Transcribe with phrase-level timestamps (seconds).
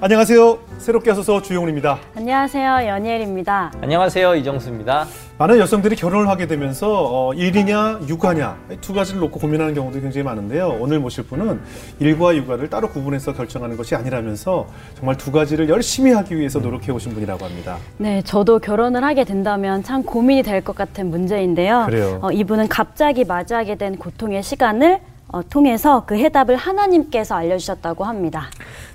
[0.00, 0.58] 안녕하세요.
[0.78, 1.98] 새롭게 하소서 주용훈입니다.
[2.14, 2.86] 안녕하세요.
[2.88, 3.72] 연예일입니다.
[3.80, 4.34] 안녕하세요.
[4.34, 5.06] 이정수입니다.
[5.38, 6.88] 많은 여성들이 결혼을 하게 되면서
[7.28, 10.76] 어, 일이냐 육아냐 두 가지를 놓고 고민하는 경우도 굉장히 많은데요.
[10.78, 11.60] 오늘 모실 분은
[12.00, 14.66] 일과 육아를 따로 구분해서 결정하는 것이 아니라면서
[14.98, 17.78] 정말 두 가지를 열심히 하기 위해서 노력해 오신 분이라고 합니다.
[17.96, 21.84] 네, 저도 결혼을 하게 된다면 참 고민이 될 것 같은 문제인데요.
[21.86, 22.18] 그래요.
[22.22, 25.00] 어, 이분은 갑자기 맞이하게 된 고통의 시간을
[25.34, 28.46] 어, 통해서 그 해답을 하나님께서 알려주셨다고 합니다.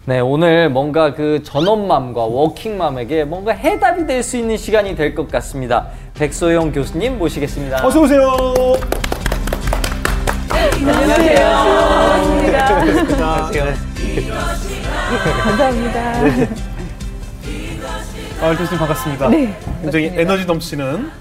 [0.06, 5.88] 네, 오늘 뭔가 그 전업맘과 워킹맘에게 뭔가 해답이 될 수 있는 시간이 될 것 같습니다.
[6.14, 7.86] 백소영 교수님 모시겠습니다.
[7.86, 8.32] 어서 오세요.
[10.78, 11.50] 안녕하세요.
[12.30, 13.50] 반갑습니다.
[15.44, 16.00] 감사합니다.
[18.42, 19.28] 아, 교수님 반갑습니다.
[19.28, 19.38] 네,
[19.82, 20.22] 굉장히 반갑습니다.
[20.22, 21.12] 에너지 넘치는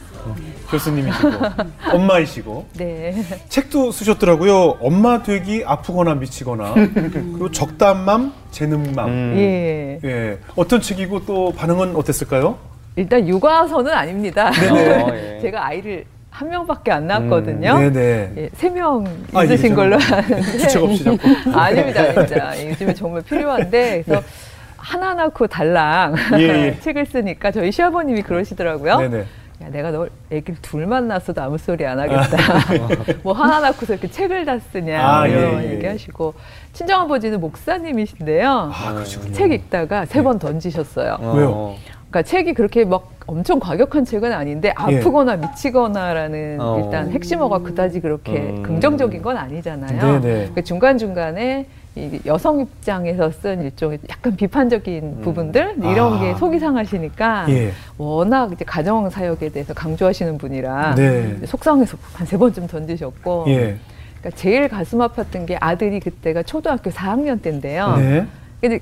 [0.71, 1.31] 교수님이시고
[1.93, 3.15] 엄마이시고 네.
[3.49, 4.77] 책도 쓰셨더라고요.
[4.81, 9.09] 엄마 되기 아프거나 미치거나 그리고 적담맘 재능맘.
[9.09, 9.35] 음.
[9.37, 10.01] 예.
[10.05, 10.39] 예.
[10.57, 12.59] 어떤 책이고 또 반응은 어땠을까요?
[12.97, 14.51] 일단 육아서는 아닙니다.
[14.51, 14.95] 네네.
[15.03, 15.41] 어, 예.
[15.41, 17.79] 제가 아이를 한 명밖에 안 낳았거든요.
[17.79, 18.33] 네네.
[18.37, 20.43] 예, 세명 아, 예, 있으신 저는 걸로 아는데.
[20.59, 21.19] 주책 없이 자꾸.
[21.59, 22.69] 아닙니다, 아닙니다.
[22.71, 24.03] 요즘에 정말 필요한데.
[24.05, 24.23] 그래서
[24.77, 26.79] 하나 낳고 달랑 예, 예.
[26.81, 28.99] 책을 쓰니까 저희 시아버님이 그러시더라고요.
[28.99, 29.25] 네네.
[29.63, 32.37] 야, 내가 너 애기를 둘만 낳았어도 아무 소리 안 하겠다.
[33.25, 35.01] 뭐 하나 낳고서 이렇게 책을 다 쓰냐.
[35.05, 35.73] 아, 이런 예, 예.
[35.75, 36.35] 얘기하시고.
[36.73, 38.71] 친정아버지는 목사님이신데요.
[38.73, 39.33] 아, 그러시군요.
[39.33, 41.17] 책 읽다가 세 번 던지셨어요.
[41.21, 41.33] 어.
[41.35, 41.75] 왜요?
[42.11, 46.81] 그러니까 책이 그렇게 막 엄청 과격한 책은 아닌데 아프거나 미치거나라는 어.
[46.83, 48.63] 일단 핵심어가 그다지 그렇게 음.
[48.63, 50.21] 긍정적인 건 아니잖아요.
[50.21, 50.21] 네네.
[50.21, 51.88] 그러니까 중간 중간에 이
[52.27, 56.21] 여성 입장에서 쓴 일종의 약간 비판적인 부분들 이런 아.
[56.21, 57.73] 게 속이 상하시니까 예.
[57.97, 61.37] 워낙 이제 가정 사역에 대해서 강조하시는 분이라 네.
[61.47, 63.77] 속상해서 한 세 번쯤 던지셨고 예.
[64.21, 67.97] 그러니까 제일 가슴 아팠던 게 아들이 그때가 초등학교 4학년 때인데요.
[67.97, 68.27] 네.
[68.61, 68.81] 근데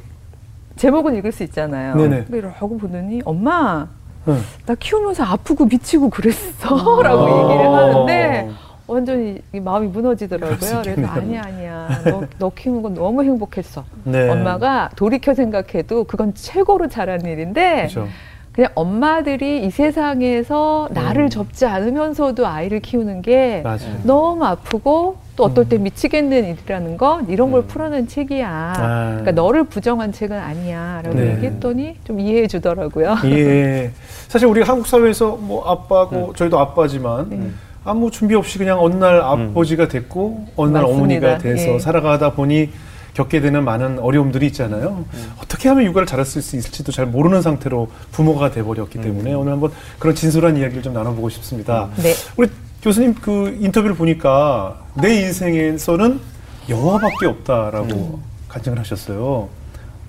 [0.77, 1.95] 제목은 읽을 수 있잖아요.
[1.97, 2.25] 네네.
[2.25, 3.87] 근데 이러고 보더니 엄마
[4.29, 4.39] 응.
[4.67, 6.69] 나 키우면서 아프고 미치고 그랬어
[7.03, 8.51] 라고 얘기를 하는데
[8.87, 10.83] 완전히 이 마음이 무너지더라고요.
[10.83, 11.07] 그래서.
[11.09, 13.85] 아니야 아니야 너, 너 키우는 건 너무 행복했어.
[14.05, 14.31] 네.
[14.31, 18.09] 엄마가 돌이켜 생각해도 그건 최고로 잘한 일인데 그렇죠.
[18.53, 21.29] 그냥 엄마들이 이 세상에서 나를 음.
[21.29, 23.99] 접지 않으면서도 아이를 키우는 게 맞아요.
[24.05, 27.67] 너무 아프고 또 어떨 때 미치겠는 일이라는 건 이런 걸 음.
[27.67, 28.49] 풀어낸 책이야.
[28.49, 29.07] 아.
[29.09, 31.03] 그러니까 너를 부정한 책은 아니야.
[31.05, 31.33] 라고 네.
[31.35, 33.17] 얘기했더니 좀 이해해 주더라고요.
[33.27, 33.91] 예.
[34.29, 37.51] 사실 우리 한국 사회에서 뭐 아빠고 저희도 아빠지만 네.
[37.87, 40.97] 아무 준비 없이 그냥 어느 날 아버지가 됐고 어느 날 맞습니다.
[40.97, 41.79] 어머니가 돼서 예.
[41.79, 42.71] 살아가다 보니
[43.15, 45.05] 겪게 되는 많은 어려움들이 있잖아요.
[45.41, 50.15] 어떻게 하면 육아를 잘할 수 있을지도 잘 모르는 상태로 부모가 돼버렸기 때문에 오늘 한번 그런
[50.15, 51.89] 진솔한 이야기를 좀 나눠보고 싶습니다.
[51.97, 52.13] 네.
[52.37, 52.49] 우리
[52.83, 56.21] 교수님 그 인터뷰를 보니까 내 인생에서는
[56.69, 59.49] 여호와밖에 없다라고 간증을 하셨어요.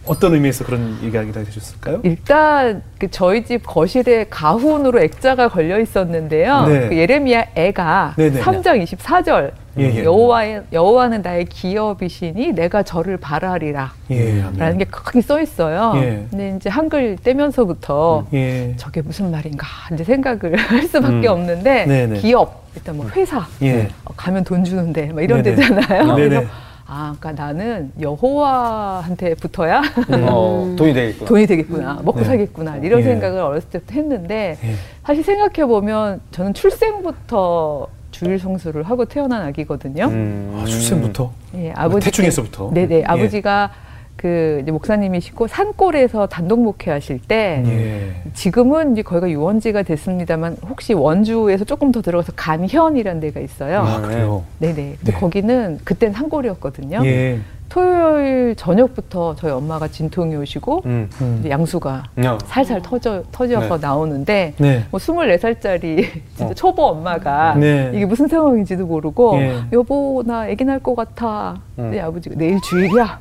[0.08, 2.00] 어떤 의미에서 그런 이야기를 해주셨을까요?
[2.04, 6.66] 일단 그 저희 집 거실에 가훈으로 액자가 걸려 있었는데요.
[6.66, 6.90] 네.
[6.90, 8.42] 그 예레미야 애가 네네.
[8.42, 10.04] 3장 24절 예, 예.
[10.04, 13.94] 여호와의 여호와는 나의 기업이시니 내가 저를 바라리라.
[14.10, 14.44] 예.
[14.58, 15.94] 라는 게 크게 써 있어요.
[15.98, 16.26] 예.
[16.32, 18.74] 근데 이제 한글 떼면서부터 예.
[18.78, 21.32] 저게 무슨 말인가 이제 생각을 할 수밖에 음.
[21.32, 22.20] 없는데 네네.
[22.20, 23.90] 기업 일단 뭐 회사 예.
[24.06, 25.56] 어, 가면 돈 주는데 막 이런 네네.
[25.56, 26.16] 데잖아요.
[26.16, 26.30] 네네.
[26.30, 26.48] 그래서
[26.90, 29.82] 아, 그러니까 나는 여호와한테 붙어야
[30.32, 31.28] 어, 돈이 되겠구나.
[31.28, 32.26] 돈이 되겠구나, 먹고 네.
[32.26, 33.04] 살겠구나 이런 예.
[33.04, 34.76] 생각을 어렸을 때부터 했는데 예.
[35.04, 40.06] 사실 생각해 보면 저는 출생부터 주일 성수를 하고 태어난 아기거든요.
[40.06, 40.60] 음.
[40.62, 42.72] 아, 출생부터 예, 아버지 태중에서부터.
[42.74, 43.04] 네네 예.
[43.04, 43.70] 아버지가
[44.18, 48.32] 그 이제 목사님이시고 산골에서 단독 목회하실 때 예.
[48.34, 53.82] 지금은 이제 거기가 유원지가 됐습니다만 혹시 원주에서 조금 더 들어가서 간현이라는 데가 있어요.
[53.82, 54.44] 아 그래요.
[54.58, 54.74] 네네.
[54.98, 55.12] 근데 네.
[55.12, 57.02] 거기는 그땐 산골이었거든요.
[57.06, 57.40] 예.
[57.70, 61.10] 토요일 저녁부터 저희 엄마가 진통이 오시고 음.
[61.22, 61.38] 음.
[61.40, 62.38] 이제 양수가 어.
[62.46, 63.82] 살살 터져 터져서 네.
[63.82, 64.86] 나오는데 네.
[64.90, 66.54] 뭐 24살짜리 진짜 어.
[66.54, 67.92] 초보 엄마가 네.
[67.94, 69.64] 이게 무슨 상황인지도 모르고 예.
[69.74, 71.60] 여보 나 아기 낳을 것 같아.
[71.80, 71.92] 음.
[71.92, 73.20] 네 아버지가 내일 주일이야.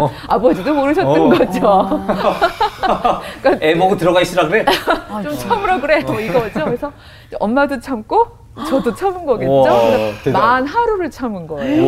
[0.00, 0.10] 어.
[0.28, 1.28] 아버지도 모르셨던 어.
[1.30, 2.06] 거죠.
[3.60, 4.64] 애 보고 들어가 있으라 그래?
[5.22, 6.02] 좀 참으라 그래.
[6.02, 6.64] 뭐 이거죠.
[6.64, 6.92] 그래서
[7.40, 9.64] 엄마도 참고 저도 참은 거겠죠.
[10.24, 10.32] 대단.
[10.40, 11.84] 만 하루를 참은 거예요.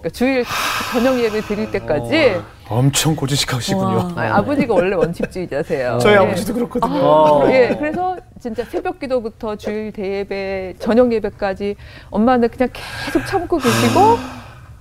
[0.00, 0.44] 그러니까 주일
[0.92, 4.12] 저녁 예배 드릴 때까지 엄청 고지식하시군요.
[4.16, 5.98] 아니, 아버지가 원래 원칙주의자세요.
[6.00, 6.18] 저희 예.
[6.18, 6.98] 아버지도 그렇거든요.
[7.00, 7.48] 어.
[7.50, 11.76] 예, 그래서 진짜 새벽 기도부터 주일 대예배, 저녁 예배까지
[12.10, 14.18] 엄마는 그냥 계속 참고 계시고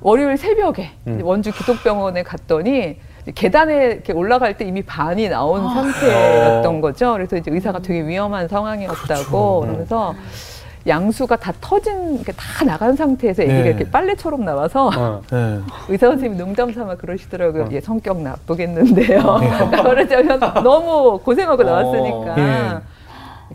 [0.02, 1.20] 월요일 새벽에 음.
[1.24, 2.98] 원주 기독병원에 갔더니
[3.34, 7.14] 계단에 이렇게 올라갈 때 이미 반이 나온 상태였던 거죠.
[7.14, 9.60] 그래서 이제 의사가 되게 위험한 상황이었다고 그렇죠.
[9.62, 10.16] 그러면서
[10.88, 13.70] 양수가 다 터진 게다 나간 상태에서 애기가 네.
[13.70, 15.22] 이렇게 빨래처럼 나와서 어.
[15.32, 15.60] 네.
[15.90, 17.64] 의사 선생님이 농담 삼아 그러시더라고요.
[17.64, 17.70] 어.
[17.72, 19.22] 얘 성격 나쁘겠는데요.
[19.84, 21.66] 그러자면 너무 고생하고 어.
[21.66, 22.38] 나왔으니까.
[22.38, 22.80] 예.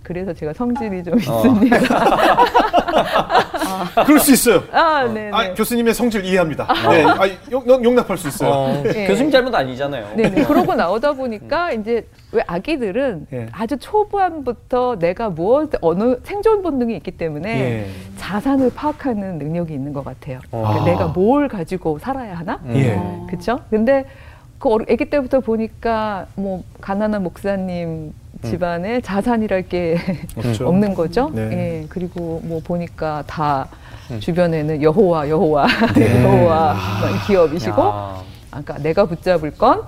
[0.03, 1.17] 그래서 제가 성질이 좀 어.
[1.17, 1.77] 있습니다.
[4.07, 4.63] 그럴 수 있어요.
[4.73, 5.55] 아, 네, 아, 네.
[5.55, 6.67] 교수님의 성질 이해합니다.
[6.91, 7.19] 네, 아,
[7.51, 8.51] 용, 용- 용납할 수 있어요.
[8.51, 9.07] 어, 예.
[9.07, 10.17] 교수님 잘못 아니잖아요.
[10.17, 10.45] 네네.
[10.45, 13.47] 그러고 나오다 보니까 이제 왜 아기들은 예.
[13.53, 17.87] 아주 초반부터 내가 무엇 어느 생존 본능이 있기 때문에 예.
[18.17, 20.39] 자산을 파악하는 능력이 있는 것 같아요.
[20.51, 20.63] 어.
[20.63, 20.85] 그러니까 아.
[20.85, 22.61] 내가 뭘 가지고 살아야 하나?
[22.65, 22.75] 음.
[22.77, 22.95] 예.
[22.97, 23.27] 어.
[23.29, 23.61] 그렇죠?
[23.71, 24.05] 근데
[24.59, 28.13] 그 아기 때부터 보니까 뭐 가난한 목사님
[28.43, 29.97] 집안에 자산이랄 게
[30.37, 30.67] 없죠.
[30.69, 31.31] 없는 거죠.
[31.33, 31.43] 네.
[31.83, 31.87] 예.
[31.89, 33.69] 그리고 뭐 보니까 다
[34.11, 34.21] 음.
[34.21, 36.23] 주변에는 여호와 여호와 네.
[36.25, 36.77] 여호와
[37.27, 38.23] 기업이시고 야.
[38.51, 39.83] 아까 내가 붙잡을 건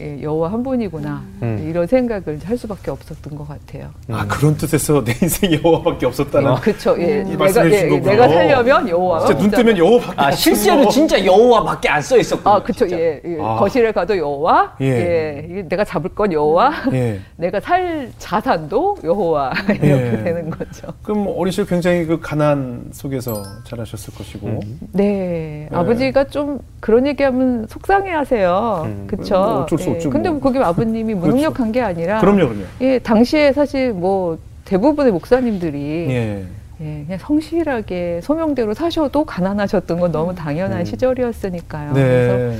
[0.00, 1.66] 예, 여호와 한 분이구나 음.
[1.68, 3.90] 이런 생각을 할 수밖에 없었던 것 같아요.
[4.10, 6.54] 아, 그런 뜻에서 내 인생에 여호와밖에 없었다는.
[6.56, 6.96] 그렇죠.
[7.00, 8.10] 예, 이 내가 예, 거구나.
[8.12, 9.20] 내가 살려면 여호와.
[9.26, 10.30] 진짜 눈 뜨면 여호와밖에 아.
[10.32, 12.54] 실제로 진짜 여호와밖에 안 써 있었군요.
[12.54, 12.86] 아, 그쵸.
[12.86, 12.96] 진짜.
[13.02, 13.38] 예, 예.
[13.40, 13.56] 아.
[13.56, 14.76] 거실에 가도 여호와.
[14.80, 14.86] 예.
[14.86, 15.62] 예.
[15.68, 16.72] 내가 잡을 건 여호와.
[16.92, 17.18] 예.
[17.36, 19.52] 내가 살 자산도 여호와.
[19.70, 20.22] 이렇게 예.
[20.22, 20.86] 되는 거죠.
[21.02, 24.46] 그럼 어리실 굉장히 그 가난 속에서 자라셨을 것이고.
[24.46, 24.60] 음.
[24.92, 25.06] 네.
[25.06, 25.76] 네.
[25.76, 28.82] 아버지가 좀 그런 얘기하면 속상해 하세요.
[28.86, 29.06] 음.
[29.08, 29.34] 그쵸.
[29.34, 29.94] 뭐 어쩔 수 예.
[29.94, 30.40] 없죠, 근데 뭐.
[30.40, 32.20] 그게 아버님이 무능력한 게 아니라.
[32.20, 32.64] 그럼요, 그럼요.
[32.80, 35.78] 예, 당시에 사실 뭐 대부분의 목사님들이
[36.10, 36.44] 예.
[36.80, 40.84] 예, 그냥 성실하게 소명대로 사셔도 가난하셨던 건 너무 당연한 음.
[40.84, 41.92] 시절이었으니까요.
[41.94, 42.58] 그래서 네.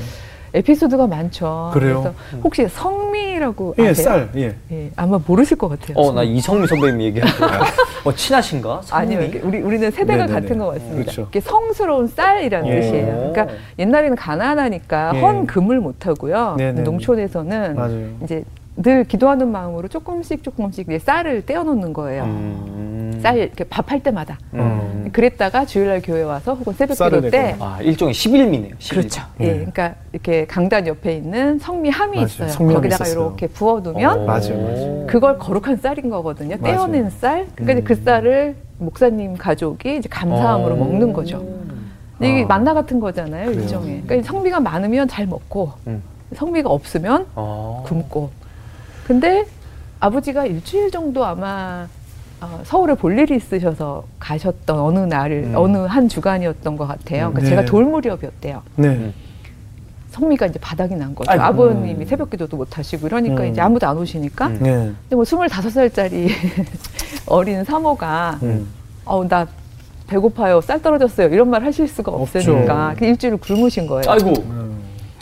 [0.54, 1.70] 에피소드가 많죠.
[1.72, 1.98] 그래요?
[1.98, 4.04] 래서 혹시 성미라고 예, 아세요?
[4.04, 4.28] 쌀.
[4.36, 4.54] 예.
[4.72, 5.96] 예, 아마 모르실 것 같아요.
[5.96, 7.44] 어, 나 이성미 선배님 얘기하고.
[8.04, 8.82] 어, 친하신가?
[8.90, 9.20] 아니요?
[9.22, 10.40] 이렇게 우리 우리는 세대가 네네네.
[10.40, 11.02] 같은 것 같습니다.
[11.12, 11.26] 그렇죠.
[11.30, 12.80] 이게 성스러운 쌀이라는 예.
[12.80, 13.32] 뜻이에요.
[13.32, 13.48] 그러니까
[13.78, 15.20] 옛날에는 가난하니까 예.
[15.20, 16.54] 헌 금을 못 하고요.
[16.58, 16.82] 네네네.
[16.82, 18.08] 농촌에서는 맞아요.
[18.22, 18.44] 이제
[18.76, 22.24] 늘 기도하는 마음으로 조금씩 조금씩 이제 쌀을 떼어놓는 거예요.
[22.24, 23.18] 음.
[23.22, 24.38] 쌀 이렇게 밥할 때마다.
[24.52, 25.08] 음.
[25.12, 27.56] 그랬다가 주일날 교회 와서 혹은 쌀을 새벽 기도 때.
[27.58, 28.76] 아, 일종의 11미네요.
[28.78, 28.90] 11미.
[28.90, 29.22] 그렇죠.
[29.40, 29.44] 예.
[29.46, 32.26] 예, 그러니까 이렇게 강단 옆에 있는 성미 함이 맞아요.
[32.26, 32.48] 있어요.
[32.50, 33.24] 성미함이 거기다가 있었어요.
[33.26, 34.24] 이렇게 부어두면 어.
[34.26, 35.06] 맞아요, 맞아요.
[35.06, 36.56] 그걸 거룩한 쌀인 거거든요.
[36.60, 36.76] 맞아요.
[36.76, 37.46] 떼어낸 쌀.
[37.54, 38.04] 그러니까 그 음.
[38.04, 40.76] 쌀을 목사님 가족이 이제 감사함으로 어.
[40.76, 41.38] 먹는 거죠.
[42.18, 42.46] 근데 이게 아.
[42.46, 43.62] 만나 같은 거잖아요, 그래요.
[43.62, 44.02] 일종의.
[44.06, 46.02] 그러니까 성미가 많으면 잘 먹고 음.
[46.34, 47.82] 성미가 없으면 어.
[47.86, 48.30] 굶고.
[49.06, 49.46] 근데
[50.00, 51.86] 아버지가 일주일 정도 아마
[52.40, 55.52] 어, 서울에 볼 일이 있으셔서 가셨던 어느 날, 음.
[55.54, 57.30] 어느 한 주간이었던 것 같아요.
[57.30, 57.48] 그러니까 네.
[57.48, 58.62] 제가 돌 무렵이었대요.
[58.74, 59.12] 네.
[60.10, 61.30] 성미가 이제 바닥이 난 거죠.
[61.30, 61.44] 아이고.
[61.44, 63.46] 아버님이 새벽 기도도 못 하시고 이러니까 음.
[63.46, 64.48] 이제 아무도 안 오시니까.
[64.48, 64.58] 음.
[64.60, 64.72] 네.
[64.72, 66.30] 근데 뭐 25살짜리
[67.26, 68.66] 어린 사모가 음.
[69.04, 69.46] 어, 나
[70.08, 70.60] 배고파요.
[70.62, 71.28] 쌀 떨어졌어요.
[71.28, 72.10] 이런 말 하실 수가.
[72.12, 74.10] 없으니까 그 일주일을 굶으신 거예요.
[74.10, 74.65] 아이고.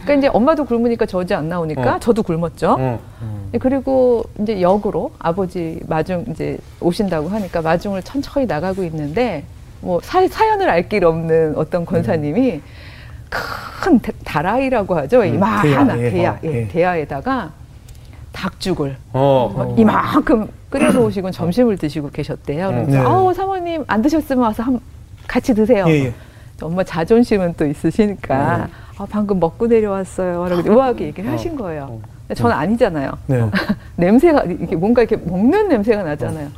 [0.05, 0.07] 음.
[0.07, 1.99] 그러니까 이제 엄마도 굶으니까 저 이제 안 나오니까 어.
[1.99, 2.77] 저도 굶었죠.
[2.79, 3.01] 어.
[3.23, 3.51] 음.
[3.61, 9.45] 그리고 이제 역으로 아버지 마중 이제 오신다고 하니까 마중을 천천히 나가고 있는데
[9.81, 12.61] 뭐 사, 사연을 알 길 없는 어떤 권사님이
[13.31, 15.21] 큰 대- 다라이라고 하죠.
[15.23, 16.11] 음, 이만한 대야, 예.
[16.11, 16.69] 대야, 어, 예, 예.
[16.69, 17.51] 대야에다가
[18.33, 19.55] 닭죽을 어.
[19.57, 22.69] 막 이만큼 끓여서 오시고 점심을 드시고 계셨대요.
[22.69, 22.99] 그래서 네.
[22.99, 24.81] 아우 사모님 안 드셨으면 와서 한
[25.29, 25.85] 같이 드세요.
[25.89, 26.15] 예, 예.
[26.61, 28.69] 엄마 자존심은 또 있으시니까
[28.99, 30.47] 아, 방금 먹고 내려왔어요.
[30.49, 32.01] 라고 우아하게 얘기를 하신 거예요.
[32.27, 33.11] 근데 저는 아니잖아요.
[33.27, 33.51] 네.
[33.97, 36.49] 냄새가 이게 뭔가 이렇게 먹는 냄새가 나잖아요.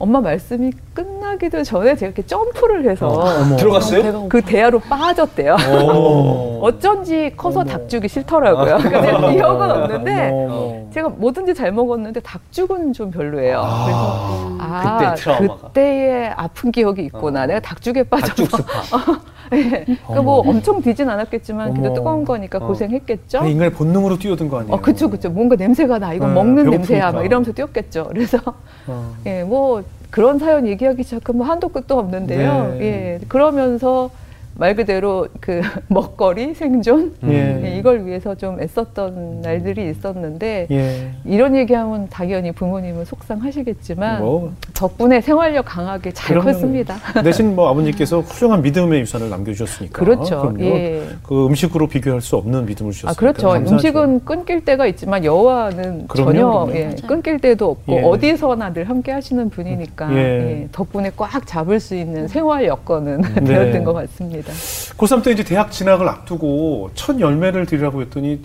[0.00, 3.56] 엄마 말씀이 끝나기도 전에 제가 이렇게 점프를 해서 어머.
[3.56, 4.28] 들어갔어요?
[4.28, 5.56] 그 대야로 빠졌대요.
[5.68, 6.60] 어.
[6.62, 7.70] 어쩐지 커서 어머.
[7.70, 8.78] 닭죽이 싫더라고요.
[8.78, 10.90] 그러니까 제가 기억은 없는데 어머.
[10.94, 13.58] 제가 뭐든지 잘 먹었는데 닭죽은 좀 별로예요.
[13.60, 15.66] 그래서 아 그때 트라우마가.
[15.68, 17.42] 그때의 아픈 기억이 있구나.
[17.42, 17.46] 어.
[17.46, 19.20] 내가 닭죽에 빠져서 닭죽
[19.56, 19.84] 예.
[19.84, 20.40] 그러니까 뭐.
[20.40, 21.94] 엄청 뒤진 않았겠지만 어머.
[21.94, 22.66] 뜨거운 거니까 어.
[22.66, 23.40] 고생했겠죠.
[23.40, 24.74] 그 인간의 본능으로 뛰어든 거 아니에요?
[24.74, 25.30] 어, 그쵸, 그쵸.
[25.30, 26.12] 뭔가 냄새가 나.
[26.14, 26.76] 이건 네, 먹는 배고프니까.
[26.78, 27.12] 냄새야.
[27.12, 28.08] 막 이러면서 뛰었겠죠.
[28.08, 28.38] 그래서,
[28.86, 29.14] 어.
[29.26, 32.76] 예, 뭐, 그런 사연 얘기하기 시작하면 한도 끝도 없는데요.
[32.78, 32.80] 네.
[32.80, 34.10] 예, 그러면서
[34.58, 37.62] 말 그대로 그 먹거리, 생존, 예.
[37.64, 41.10] 예, 이걸 위해서 좀 애썼던 날들이 있었는데, 예.
[41.24, 46.40] 이런 얘기하면 당연히 부모님은 속상하시겠지만, 뭐 덕분에 생활력 강하게 잘.
[46.40, 46.96] 컸습니다.
[47.22, 49.96] 대신 뭐 아버님께서 훌륭한 믿음의 유산을 남겨주셨으니까.
[49.96, 50.52] 그렇죠.
[50.58, 51.06] 예.
[51.22, 53.14] 그 음식으로 비교할 수 없는 믿음을 아, 주셨으니까.
[53.18, 53.48] 그렇죠.
[53.50, 53.74] 감사하죠.
[53.74, 56.68] 음식은 끊길 때가 있지만 여호와는 전혀.
[56.74, 56.96] 예.
[57.06, 58.02] 끊길 때도 없고 예.
[58.02, 60.16] 어디서나 늘 함께 하시는 분이니까 예.
[60.16, 63.44] 예, 덕분에 꽉 잡을 수 있는 생활 여건은 네.
[63.44, 64.47] 되었던 것 같습니다.
[64.96, 68.40] 고3 때 이제 대학 진학을 앞두고 첫 열매를 드리라고 했더니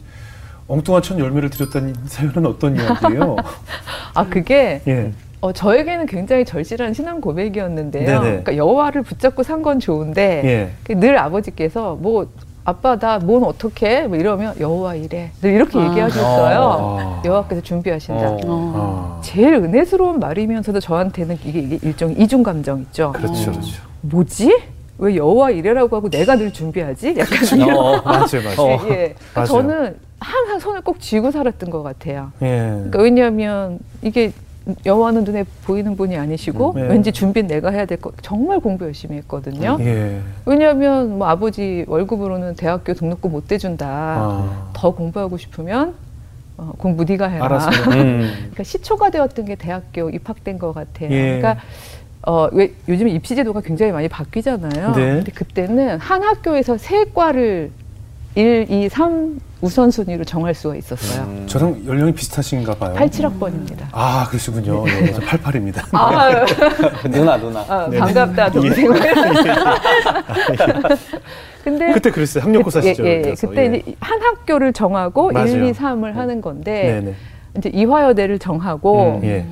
[0.67, 3.35] 엉뚱한 첫 열매를 드렸다는 사연은 어떤 이야기예요?
[4.13, 5.11] 아 그게 예.
[5.41, 8.05] 어, 저에게는 굉장히 절실한 신앙 고백이었는데요.
[8.05, 8.19] 네네.
[8.21, 10.71] 그러니까 여호와를 붙잡고 산 건 좋은데 예.
[10.85, 12.27] 그늘 아버지께서 뭐
[12.65, 15.89] 아빠 나 뭔 어떻게 뭐 이러면 여호와 이래 이렇게 아.
[15.89, 16.59] 얘기하셨어요.
[16.61, 17.21] 아.
[17.25, 18.29] 여호와께서 준비하신다.
[18.45, 19.17] 어.
[19.17, 19.21] 아.
[19.21, 23.11] 제일 은혜스러운 말이면서도 저한테는 이게, 이게 일종의 이중 감정 있죠.
[23.11, 23.81] 그렇죠, 그렇죠.
[23.99, 24.61] 뭐지?
[24.99, 27.15] 왜 여호와 이래라고 하고 내가 늘 준비하지?
[27.17, 27.75] 약간 이런.
[27.75, 28.01] 어.
[28.03, 28.75] 맞아요, 맞아요.
[28.77, 28.87] 어.
[28.89, 29.15] 예.
[29.33, 29.47] 맞아요.
[29.47, 32.31] 저는 항상 손을 꼭 쥐고 살았던 것 같아요.
[32.41, 32.47] 예.
[32.75, 34.31] 그러니까 왜냐하면 이게
[34.85, 36.83] 여호와는 눈에 보이는 분이 아니시고 네.
[36.83, 39.77] 왠지 준비는 내가 해야 될 거 정말 공부 열심히 했거든요.
[39.81, 40.21] 예.
[40.45, 43.85] 왜냐하면 뭐 아버지 월급으로는 대학교 등록금 못 대준다.
[43.89, 44.69] 아.
[44.71, 45.95] 더 공부하고 싶으면
[46.55, 47.67] 어, 공부 네가 해라.
[47.91, 48.31] 음.
[48.53, 51.09] 그러니까 시초가 되었던 게 대학교 입학된 것 같아요.
[51.11, 51.39] 예.
[51.39, 51.57] 그러니까
[52.25, 54.93] 어, 왜 요즘 입시 제도가 굉장히 많이 바뀌잖아요.
[54.95, 55.15] 네.
[55.15, 57.71] 근데 그때는 한 학교에서 세 과를
[58.35, 61.23] 1, 2, 3 우선순위로 정할 수가 있었어요.
[61.25, 61.45] 음.
[61.47, 62.95] 저랑 연령이 비슷하신가 봐요.
[62.95, 63.85] 87학번입니다.
[63.91, 64.83] 아, 그러시군요.
[64.87, 65.83] 예, 저 88입니다.
[65.93, 66.45] 아,
[67.09, 67.61] 누나 누나.
[67.69, 67.99] 아, 네네.
[67.99, 68.91] 반갑다 동생.
[71.63, 72.43] 근데 그때 그랬어요.
[72.43, 73.05] 학력고사 예, 시절.
[73.05, 75.47] 예, 그때 이제 한 학교를 정하고 맞아요.
[75.47, 77.15] 1, 2, 3을 하는 건데 네네.
[77.57, 79.45] 이제 이화여대를 정하고 음, 예.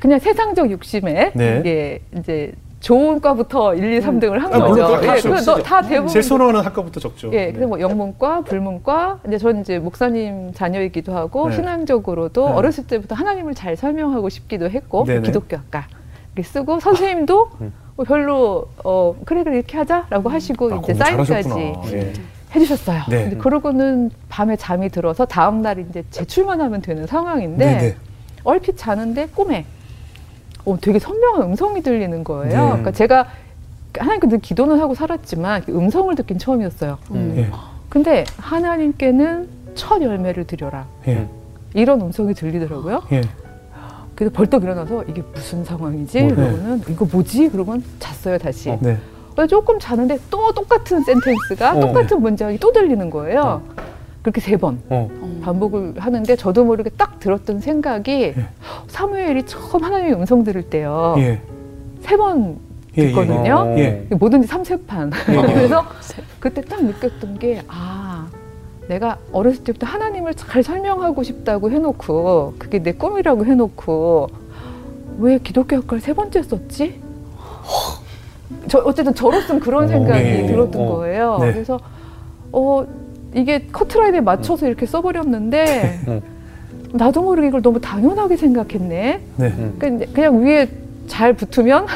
[0.00, 1.62] 그냥 세상적 욕심에 네.
[1.64, 4.86] 예, 이제 좋은 과부터 1, 2, 3등을 한 아, 거죠.
[4.86, 5.20] 물론 다 예.
[5.20, 7.30] 그거 다 대부분 제일 선호하는 학과부터 적죠.
[7.32, 11.56] 예, 근데 뭐 영문과, 불문과, 이제 저는 이제 목사님 자녀이기도 하고 네.
[11.56, 12.54] 신앙적으로도 네.
[12.54, 15.22] 어렸을 때부터 하나님을 잘 설명하고 싶기도 했고 네네.
[15.22, 15.86] 기독교 학과
[16.34, 17.50] 이렇게 쓰고 선생님도
[17.96, 21.50] 뭐 별로 어 그래 그래 이렇게 하자라고 하시고 아, 이제 사인까지.
[21.92, 22.12] 예.
[22.54, 23.02] 해주셨어요.
[23.10, 23.22] 네.
[23.24, 27.96] 근데 그러고는 밤에 잠이 들어서 다음 날 이제 제출만 하면 되는 상황인데 네네.
[28.44, 29.66] 얼핏 자는데 꿈에
[30.68, 32.62] 어, 되게 선명한 음성이 들리는 거예요.
[32.62, 32.66] 네.
[32.66, 33.26] 그러니까 제가
[33.96, 36.98] 하나님께 늘 기도는 하고 살았지만 그 음성을 듣긴 처음이었어요.
[37.12, 37.34] 음.
[37.38, 37.50] 예.
[37.88, 40.86] 근데 하나님께는 첫 열매를 드려라.
[41.08, 41.26] 예.
[41.74, 43.02] 이런 음성이 들리더라고요.
[43.12, 43.22] 예.
[44.14, 46.22] 그래서 벌떡 일어나서 이게 무슨 상황이지?
[46.22, 46.34] 뭐, 네.
[46.34, 47.48] 그러고는 이거 뭐지?
[47.48, 48.70] 그러고는 잤어요 다시.
[48.70, 48.78] 어.
[48.80, 48.98] 네.
[49.48, 51.80] 조금 자는데 또 똑같은 센텐스가 어.
[51.80, 53.62] 똑같은 문장이 또 들리는 거예요.
[54.28, 55.08] 그렇게 세번 어.
[55.42, 58.48] 반복을 하는데 저도 모르게 딱 들었던 생각이 예.
[58.88, 61.14] 사무엘이 처음 하나님의 음성 들을 때요.
[61.16, 61.40] 예.
[62.02, 62.58] 세번
[62.98, 63.08] 예, 예.
[63.08, 63.54] 듣거든요.
[63.54, 63.78] 어.
[63.78, 64.06] 예.
[64.10, 65.12] 뭐든지 삼세판.
[65.30, 65.34] 예.
[65.54, 65.82] 그래서
[66.38, 68.28] 그때 딱 느꼈던 게, 아,
[68.86, 74.28] 내가 어렸을 때부터 하나님을 잘 설명하고 싶다고 해놓고, 그게 내 꿈이라고 해놓고,
[75.20, 77.00] 왜 기독교 학과를 세 번째 썼지?
[78.68, 80.46] 저, 어쨌든 저로서는 그런 어, 생각이 예, 예.
[80.46, 80.96] 들었던 어.
[80.96, 81.38] 거예요.
[81.40, 81.52] 네.
[81.54, 81.80] 그래서,
[82.52, 82.84] 어,
[83.34, 86.20] 이게 커트라인에 맞춰서 이렇게 써버렸는데, 음.
[86.92, 89.20] 나도 모르게 이걸 너무 당연하게 생각했네.
[89.36, 89.72] 네.
[89.78, 90.68] 그러니까 그냥 위에
[91.06, 91.86] 잘 붙으면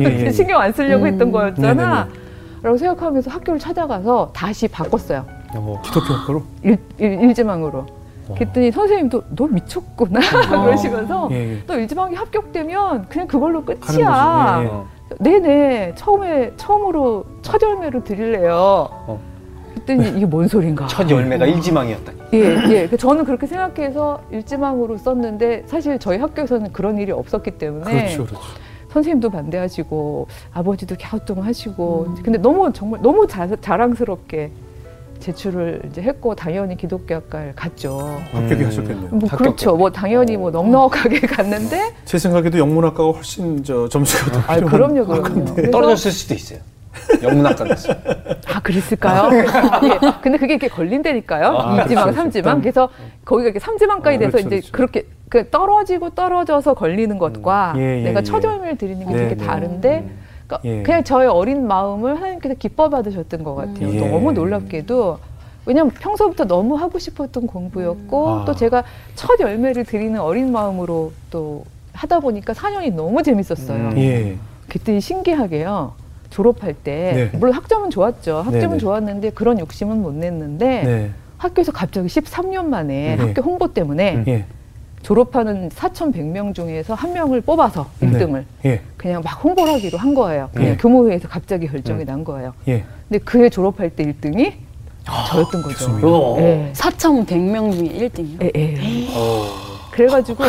[0.00, 0.30] 예, 예, 예.
[0.30, 1.06] 신경 안 쓰려고 음.
[1.08, 1.74] 했던 거였잖아.
[1.74, 2.20] 네네네.
[2.62, 5.24] 라고 생각하면서 학교를 찾아가서 다시 바꿨어요.
[5.54, 5.82] 어.
[5.84, 6.42] 기독교?
[6.62, 7.86] 일, 일, 일 지망으로.
[8.34, 11.62] 그랬더니 선생님도 너 미쳤구나 그러시면서 예, 예.
[11.66, 13.78] 또 일지망이 합격되면 그냥 그걸로 끝이야.
[13.80, 13.98] 거지.
[13.98, 14.06] 예, 예.
[14.68, 14.86] 어.
[15.18, 18.88] 네네 처음에 처음으로 첫 열매를 드릴래요.
[19.96, 20.86] 그랬더니 이게 뭔 소린가?
[20.86, 22.12] 첫 열매가 일지망이었다.
[22.34, 22.38] 예,
[22.70, 22.88] 예.
[22.88, 28.40] 그 저는 그렇게 생각해서 일지망으로 썼는데 사실 저희 학교에서는 그런 일이 없었기 때문에 그렇죠, 그렇죠.
[28.92, 34.50] 선생님도 반대하시고 아버지도 갸우뚱하시고 근데 너무 정말 너무 자, 자랑스럽게
[35.20, 38.20] 제출을 이제 했고 당연히 기독교학과를 갔죠.
[38.32, 38.66] 합격이 음.
[38.66, 39.08] 하셨겠네요.
[39.10, 39.36] 뭐 합격도.
[39.36, 39.76] 그렇죠.
[39.76, 45.70] 뭐 당연히 뭐 넉넉하게 갔는데 제 생각에도 영문학과가 훨씬 저 점수가 더아 필요한 그럼요, 그럼요.
[45.70, 46.60] 떨어졌을 수도 있어요.
[47.22, 47.92] 영문학과에서.
[48.52, 49.30] 아 그랬을까요?
[49.36, 49.44] 예.
[50.22, 51.46] 근데 그게 이렇게 걸린다니까요.
[51.46, 52.60] 아, 이지망, 그렇죠, 삼지망.
[52.60, 52.88] 그렇죠.
[52.88, 52.90] 그래서
[53.24, 54.72] 거기가 이렇게 삼지망까지 아, 돼서 그렇죠, 이제 그렇죠.
[54.72, 57.80] 그렇게 그 떨어지고 떨어져서 걸리는 것과 음.
[57.80, 58.24] 예, 예, 내가 예.
[58.24, 59.46] 첫 열매를 드리는 게 네, 되게 네.
[59.46, 60.10] 다른데
[60.46, 60.82] 그러니까 예.
[60.82, 63.88] 그냥 저의 어린 마음을 하나님께서 기뻐 받으셨던 것 같아요.
[63.88, 63.94] 음.
[63.94, 64.08] 예.
[64.08, 65.18] 너무 놀랍게도
[65.66, 68.44] 왜냐하면 평소부터 너무 하고 싶었던 공부였고 아.
[68.44, 68.82] 또 제가
[69.14, 73.90] 첫 열매를 드리는 어린 마음으로 또 하다 보니까 4년이 너무 재밌었어요.
[73.90, 73.98] 음.
[73.98, 74.36] 예.
[74.68, 75.92] 그때 신기하게요.
[76.30, 77.38] 졸업할 때 네.
[77.38, 78.36] 물론 학점은 좋았죠.
[78.38, 78.78] 학점은 네네.
[78.78, 81.10] 좋았는데 그런 욕심은 못 냈는데 네.
[81.38, 83.22] 학교에서 갑자기 13년 만에 네.
[83.22, 84.44] 학교 홍보 때문에 예.
[85.02, 88.10] 졸업하는 4,100명 중에서 한 명을 뽑아서 네.
[88.10, 88.80] 1등을 예.
[88.96, 90.50] 그냥 막 홍보를 하기로 한 거예요.
[90.52, 90.76] 그냥 네.
[90.76, 92.06] 교무회에서 갑자기 결정이 음.
[92.06, 92.52] 난 거예요.
[92.68, 92.84] 예.
[93.08, 94.52] 근데 그해 졸업할 때 1등이
[95.28, 95.90] 저였던 거죠.
[96.02, 96.36] 어.
[96.40, 96.70] 예.
[96.74, 98.42] 4,100명 중에 1등이요.
[98.42, 99.69] 예, 예.
[100.06, 100.06] 어.
[100.06, 100.44] 그래가지고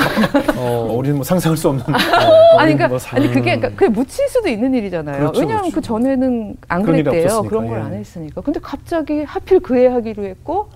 [0.58, 0.93] 어.
[0.98, 1.84] 우리는 뭐 상상할 수 없는.
[1.88, 5.17] 아니 어린 그러니까 뭐 상- 아니 그게 그러니까 그게 묻힐 수도 있는 일이잖아요.
[5.17, 5.75] 그렇죠, 왜냐하면 그렇죠.
[5.75, 7.41] 그 전에는 안 그랬대요.
[7.43, 7.81] 그런 걸 예.
[7.84, 8.41] 안 했으니까.
[8.41, 10.70] 근데 갑자기 하필 그해 하기로 했고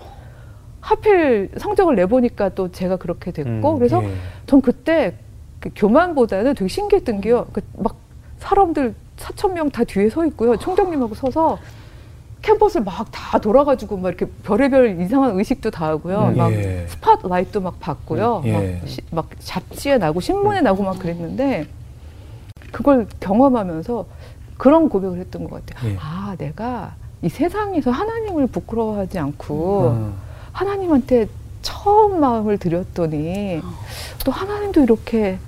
[0.82, 4.10] 하필 성적을 내보니까 또 제가 그렇게 됐고 음, 그래서 예.
[4.46, 5.16] 전 그때
[5.60, 7.48] 그 교만보다는 되게 신기했던 게요.
[7.54, 7.96] 그 막
[8.40, 10.56] 사람들 4천 명 다 뒤에 서 있고요.
[10.58, 11.58] 총장님하고 서서
[12.46, 16.32] 캠퍼스를 막 다 돌아가지고 막 이렇게 별의별 이상한 의식도 다 하고요.
[16.34, 16.86] 음, 막 예.
[16.90, 18.42] 스팟라이트도 막 받고요.
[18.46, 18.78] 음, 예.
[18.82, 21.66] 막, 시- 막 잡지에 나고 신문에 나고 막 그랬는데
[22.72, 24.06] 그걸 경험하면서
[24.58, 25.92] 그런 고백을 했던 것 같아요.
[25.92, 25.98] 예.
[26.00, 30.14] 아, 내가 이 세상에서 하나님을 부끄러워하지 않고 음.
[30.52, 31.28] 하나님한테
[31.64, 33.60] 처음 마음을 드렸더니
[34.24, 35.40] 또 하나님도 이렇게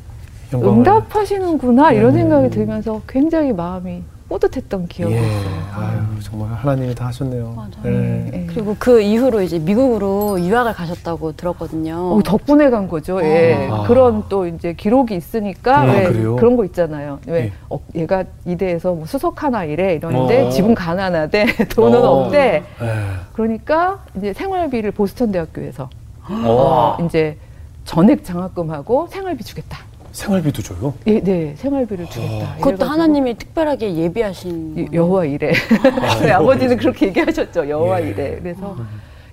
[0.52, 0.78] 영광을.
[0.80, 2.18] 응답하시는구나 이런 음.
[2.18, 5.20] 생각이 들면서 굉장히 마음이 뿌듯했던 기억이 예.
[5.20, 5.50] 있어요.
[5.74, 7.54] 아유, 정말 하나님이 다 하셨네요.
[7.56, 7.72] 맞아요.
[7.86, 8.32] 예.
[8.34, 8.46] 예.
[8.48, 11.96] 그리고 그 이후로 이제 미국으로 유학을 가셨다고 들었거든요.
[12.16, 13.22] 어, 덕분에 간 거죠.
[13.24, 13.70] 예.
[13.72, 13.84] 아.
[13.88, 16.36] 그런 또 이제 기록이 있으니까 아, 왜 그래요?
[16.36, 17.20] 그런 거 있잖아요.
[17.28, 17.52] 왜 예.
[17.70, 20.50] 어, 얘가 이대에서 뭐 수석 하나 이래 이러는데 어.
[20.50, 22.26] 집은 가난하대 돈은 어.
[22.26, 22.64] 없대.
[22.82, 22.94] 예.
[23.34, 25.90] 그러니까 이제 생활비를 보스턴 대학교에서
[26.30, 26.98] 어.
[27.00, 27.38] 어, 이제
[27.86, 29.80] 전액 장학금하고 생활비 주겠다.
[30.18, 30.96] 생활비도 줘요.
[31.06, 32.34] 예, 네, 생활비를 주겠다.
[32.34, 32.56] 어.
[32.58, 34.90] 그것도 하나님이 특별하게 예비하신.
[34.92, 35.54] 여호와 이래.
[36.18, 37.70] 저희 아 버지는 그렇게 얘기하셨죠.
[37.70, 38.10] 여호와 예.
[38.10, 38.40] 이래.
[38.42, 38.76] 그래서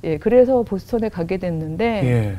[0.04, 2.36] 예, 그래서 보스턴에 가게 됐는데 예.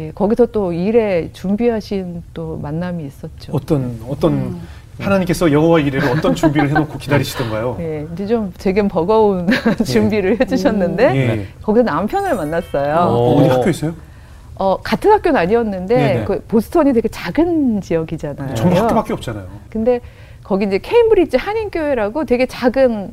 [0.00, 3.50] 예, 거기서 또 일에 준비하신 또 만남이 있었죠.
[3.52, 4.60] 어떤 어떤 음.
[5.00, 7.78] 하나님께서 여호와 이래를 어떤 준비를 해놓고 기다리시던가요?
[7.80, 9.48] 예, 이제 좀 되게 버거운
[9.84, 11.46] 준비를 해주셨는데 예.
[11.62, 12.94] 거기서 남편을 만났어요.
[12.94, 13.34] 어.
[13.40, 13.92] 어디 학교 있어요?
[14.58, 16.24] 어, 같은 학교는 아니었는데 네네.
[16.24, 18.54] 그 보스턴이 되게 작은 지역이잖아요.
[18.54, 19.46] 전부 학교밖에 없잖아요.
[19.68, 20.00] 근데
[20.42, 23.10] 거기 이제 케임브리지 한인교회라고 되게 작은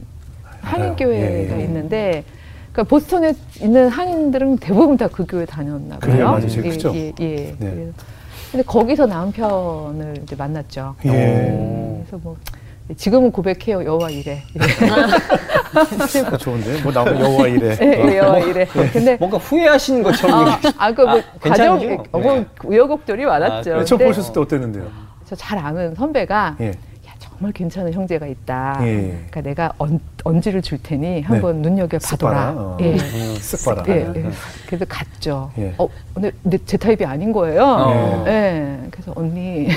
[0.62, 1.64] 한인교회가 예, 예.
[1.66, 2.24] 있는데
[2.72, 6.00] 그러니까 보스턴에 있는 한인들은 대부분 다 그 교회 다녔나 봐요.
[6.00, 6.48] 그래요, 맞아요.
[6.48, 6.96] 제일 예, 크죠.
[6.96, 7.36] 예, 예.
[7.36, 7.56] 네.
[7.60, 7.92] 그래서
[8.52, 10.96] 근데 거기서 남편을 이제 만났죠.
[11.06, 11.10] 예.
[12.06, 12.38] 그래서 뭐
[12.98, 14.42] 지금은 고백해요 여호와 이래.
[16.32, 17.78] 아, 좋은데 뭐 나오면 여호와 이래.
[17.82, 18.66] 예, 예, 여호와 이래.
[18.92, 22.04] 근데 뭔가 후회하시는 것처럼 아, 얘기- 아, 그 뭐 아, 과정, 괜찮죠?
[22.12, 22.46] 어, 뭐 네.
[22.64, 23.56] 우여곡절이 많았죠.
[23.56, 23.78] 아, 그래요?
[23.80, 24.88] 네, 처음 보셨을 때 어땠는데요?
[25.26, 26.68] 저 잘 아는 선배가 예.
[26.68, 26.72] 야,
[27.20, 28.78] 정말 괜찮은 형제가 있다.
[28.82, 28.98] 예.
[29.32, 32.54] 그러니까 내가 언, 언지를 줄 테니 한번 눈여겨 쓱 봐둬라.
[32.56, 32.78] 어.
[32.82, 32.96] 예.
[32.96, 33.84] 쓱 봐라.
[33.88, 34.30] 예, 예.
[34.68, 35.50] 그래서 갔죠.
[35.58, 35.74] 예.
[35.78, 37.64] 어, 근데, 근데 제 타입이 아닌 거예요.
[37.66, 38.26] 어.
[38.28, 38.78] 예.
[38.92, 39.68] 그래서 언니,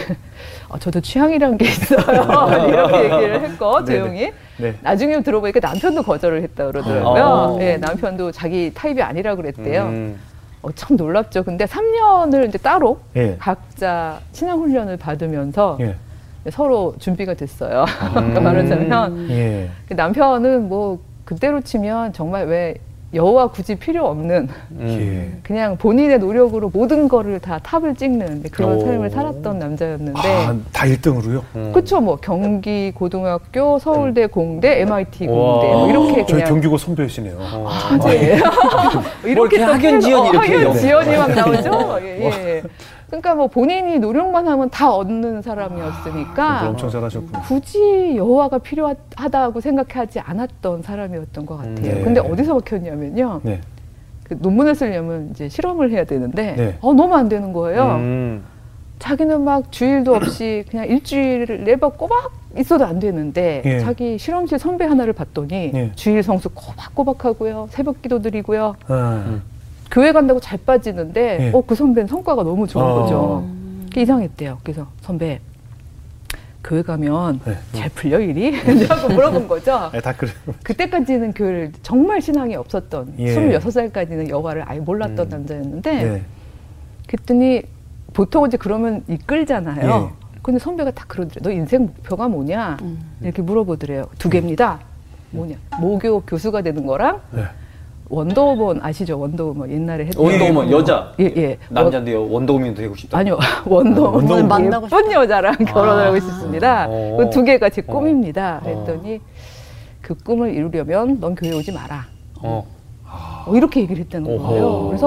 [0.68, 2.00] 어, 저도 취향이란 게 있어요.
[2.68, 3.85] 이렇게 얘기를 했고.
[3.85, 4.32] 조용히.
[4.58, 4.75] 네.
[4.82, 7.25] 나중에 들어보니까 남편도 거절을 했다 그러더라고요.
[7.25, 7.58] 어.
[7.61, 9.82] 예, 남편도 자기 타입이 아니라 그랬대요.
[9.85, 10.18] 음.
[10.62, 11.44] 어, 참 놀랍죠.
[11.44, 13.37] 근데 3년을 이제 따로 예.
[13.38, 15.96] 각자 신앙 훈련을 받으면서 예.
[16.50, 17.85] 서로 준비가 됐어요.
[18.14, 19.70] 그러니까 말하자면 예.
[19.88, 22.75] 그 남편은 뭐 그때로 치면 정말 왜
[23.16, 25.32] 여호와 굳이 필요 없는 음.
[25.35, 25.40] 예.
[25.42, 28.80] 그냥 본인의 노력으로 모든 거를 다 탑을 찍는 그런 오.
[28.80, 31.43] 삶을 살았던 남자였는데 아, 다 1등으로요?
[31.56, 31.73] 음.
[31.75, 35.32] 그쵸 뭐 경기 고등학교 서울대 공대 MIT 공대.
[35.32, 37.36] 뭐 이렇게 저희 그냥 경기고 선배시네요.
[37.38, 37.64] 어.
[37.69, 38.43] 화제예요.
[39.25, 40.78] 이렇게 또 학연 해서- 지연이 어, 이렇게 학연 네.
[40.78, 41.99] 지연이 막 나오죠.
[42.04, 42.62] 예, 예.
[43.06, 47.42] 그러니까 뭐 본인이 노력만 하면 다 얻는 사람이었으니까 공부 엄청 잘하셨군요.
[47.42, 51.75] 굳이 여호와가 필요하다고 생각하지 않았던 사람이었던 것 같아요.
[51.76, 52.02] 네.
[52.02, 53.40] 근데 어디서 막혔냐면요.
[53.45, 53.60] 네.
[54.25, 56.78] 그 논문을 쓰려면 이제 실험을 해야 되는데 네.
[56.80, 57.84] 어, 너무 안 되는 거예요.
[57.97, 58.45] 음.
[58.99, 63.80] 자기는 막 주일도 없이 그냥 일주일을 내버 꼬박 있어도 안 되는데 예.
[63.80, 65.92] 자기 실험실 선배 하나를 봤더니 예.
[65.95, 67.69] 주일 성수 꼬박꼬박 하고요.
[67.71, 68.75] 새벽 기도 드리고요.
[68.88, 69.40] 아,
[69.90, 71.50] 교회 간다고 잘 빠지는데 예.
[71.54, 72.94] 어, 그 선배는 성과가 너무 좋은 어.
[73.02, 73.46] 거죠.
[73.96, 74.58] 이상했대요.
[74.62, 75.40] 그래서 선배
[76.62, 77.56] 교회 가면 네.
[77.72, 78.50] 잘 풀려 일이?
[78.88, 79.72] 하고 물어본 거죠.
[79.75, 80.34] 아, 다 그래요.
[80.64, 83.36] 그때까지는 교회를 정말 신앙이 없었던 예.
[83.36, 85.30] 26살까지는 여호와를 아예 몰랐던 음.
[85.30, 86.22] 남자였는데 네.
[87.06, 87.62] 그랬더니
[88.12, 90.10] 보통 이제 그러면 이끌잖아요.
[90.12, 90.26] 예.
[90.42, 91.42] 근데 선배가 딱 그러더래요.
[91.42, 92.78] 너 인생 목표가 뭐냐?
[92.82, 92.99] 음.
[93.20, 94.06] 이렇게 물어보더래요.
[94.18, 94.80] 두 개입니다.
[95.30, 95.56] 뭐냐?
[95.80, 97.44] 모교 교수가 되는 거랑 네.
[98.08, 99.19] 원더우먼 아시죠?
[99.19, 101.58] 원더우먼 옛날에 했던 원더우먼 여자 예, 예.
[101.71, 103.19] 남자인데요 원더우먼도 되고 싶다.
[103.19, 103.38] 아니요.
[103.66, 106.86] 원더우먼 원더우먼 만나고 예쁜 여자랑 결혼을 하고 싶습니다.
[106.88, 107.16] 어.
[107.19, 107.92] 그두 개가 제 어.
[107.92, 108.60] 꿈입니다.
[108.62, 108.84] 어.
[108.84, 109.21] 그랬더니
[110.00, 112.04] 그 꿈을 이루려면 넌 교회 오지 마라.
[112.42, 112.64] 어.
[113.47, 114.47] 어, 이렇게 얘기를 했다는 오호.
[114.47, 114.86] 거예요.
[114.88, 115.06] 그래서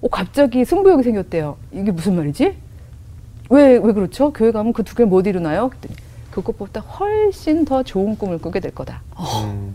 [0.00, 1.56] 어, 갑자기 승부욕이 생겼대요.
[1.72, 2.54] 이게 무슨 말이지?
[3.50, 4.32] 왜, 왜 그렇죠?
[4.32, 5.68] 교회 가면 그 두 개 못 이루나요?
[5.68, 5.94] 그랬더니
[6.40, 9.00] 그것보다 훨씬 더 좋은 꿈을 꾸게 될 거다.
[9.18, 9.74] 음.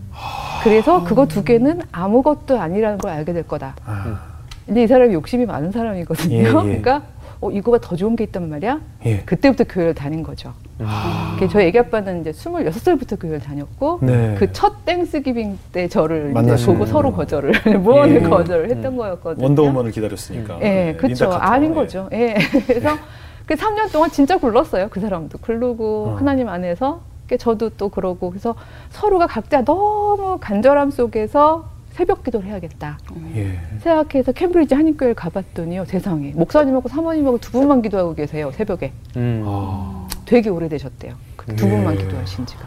[0.64, 3.76] 그래서 그거 두 개는 아무것도 아니라는 걸 알게 될 거다.
[3.84, 4.20] 아,
[4.68, 6.36] 근데 이 사람이 욕심이 많은 사람이거든요.
[6.36, 6.44] 예, 예.
[6.44, 7.02] 그러니까
[7.40, 8.80] 어, 이거보다 더 좋은 게 있단 말이야.
[9.06, 9.18] 예.
[9.22, 10.54] 그때부터 교회를 다닌 거죠.
[10.84, 14.36] 아, 그 저희 애기 아빠는 이제 26살부터 교회를 다녔고 네.
[14.38, 16.34] 그첫 땡스기빙 때 저를
[16.66, 17.12] 보고 서로.
[17.12, 18.30] 거절을 무언을 예.
[18.30, 19.44] 거절을 했던 거였거든요.
[19.44, 20.60] 원더우먼을 기다렸으니까.
[20.62, 21.32] 예, 네, 그렇죠.
[21.32, 21.76] 아닌 예.
[21.76, 22.08] 거죠.
[22.14, 22.36] 예.
[22.68, 22.98] 그래서
[23.52, 24.88] 그 3년 동안 진짜 굴렀어요.
[24.90, 26.16] 그 사람도 굴르고 어.
[26.16, 28.56] 하나님 안에서 그 저도 또 그러고 그래서
[28.92, 32.98] 서로가 각자 너무 간절함 속에서 새벽 기도를 해야겠다.
[33.36, 33.60] 예.
[33.82, 35.84] 생각해서 캠브리지 한인교회를 가봤더니요.
[35.84, 38.52] 세상에 목사님하고 사모님하고 두 분만 기도하고 계세요.
[38.54, 38.94] 새벽에.
[39.18, 39.44] 음.
[39.46, 41.16] 아, 되게 오래되셨대요.
[41.36, 41.70] 그두 예.
[41.72, 42.64] 분만 기도하신 지가.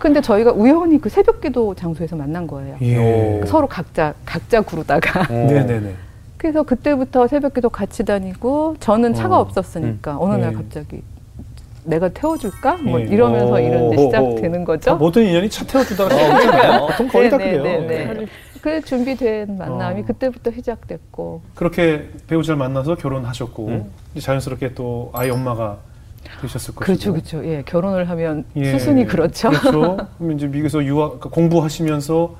[0.00, 2.76] 근데 저희가 우연히 그 새벽 기도 장소에서 만난 거예요.
[2.82, 3.40] 예.
[3.40, 3.46] 오.
[3.46, 5.32] 서로 각자 각자 구르다가 어.
[5.32, 5.94] 네네네.
[6.40, 9.40] 그래서 그때부터 새벽 기도 같이 다니고 저는 차가 어.
[9.40, 10.56] 없었으니까 어느 날 예.
[10.56, 11.02] 갑자기
[11.84, 12.78] 내가 태워줄까?
[12.78, 13.04] 뭐 예.
[13.04, 14.64] 이러면서 오, 이제 오, 시작되는 오.
[14.64, 14.90] 거죠.
[14.92, 16.86] 아, 모든 인연이 차 태워주다가 그러니까요.
[16.86, 17.86] 보통 거의 다 네, 네, 그래요.
[17.86, 18.26] 네, 네.
[18.62, 20.04] 그 준비된 만남이 어.
[20.06, 23.90] 그때부터 시작됐고 그렇게 배우자를 만나서 결혼하셨고 음.
[24.12, 25.76] 이제 자연스럽게 또 아이 엄마가
[26.40, 26.84] 되셨을 것이고.
[26.86, 27.44] 그렇죠, 그렇죠.
[27.44, 28.72] 예, 결혼을 하면 예.
[28.72, 29.50] 수순이 그렇죠.
[29.50, 29.98] 그렇죠.
[30.16, 32.34] 그럼 이제 미국에서 유학 그러니까 공부하시면서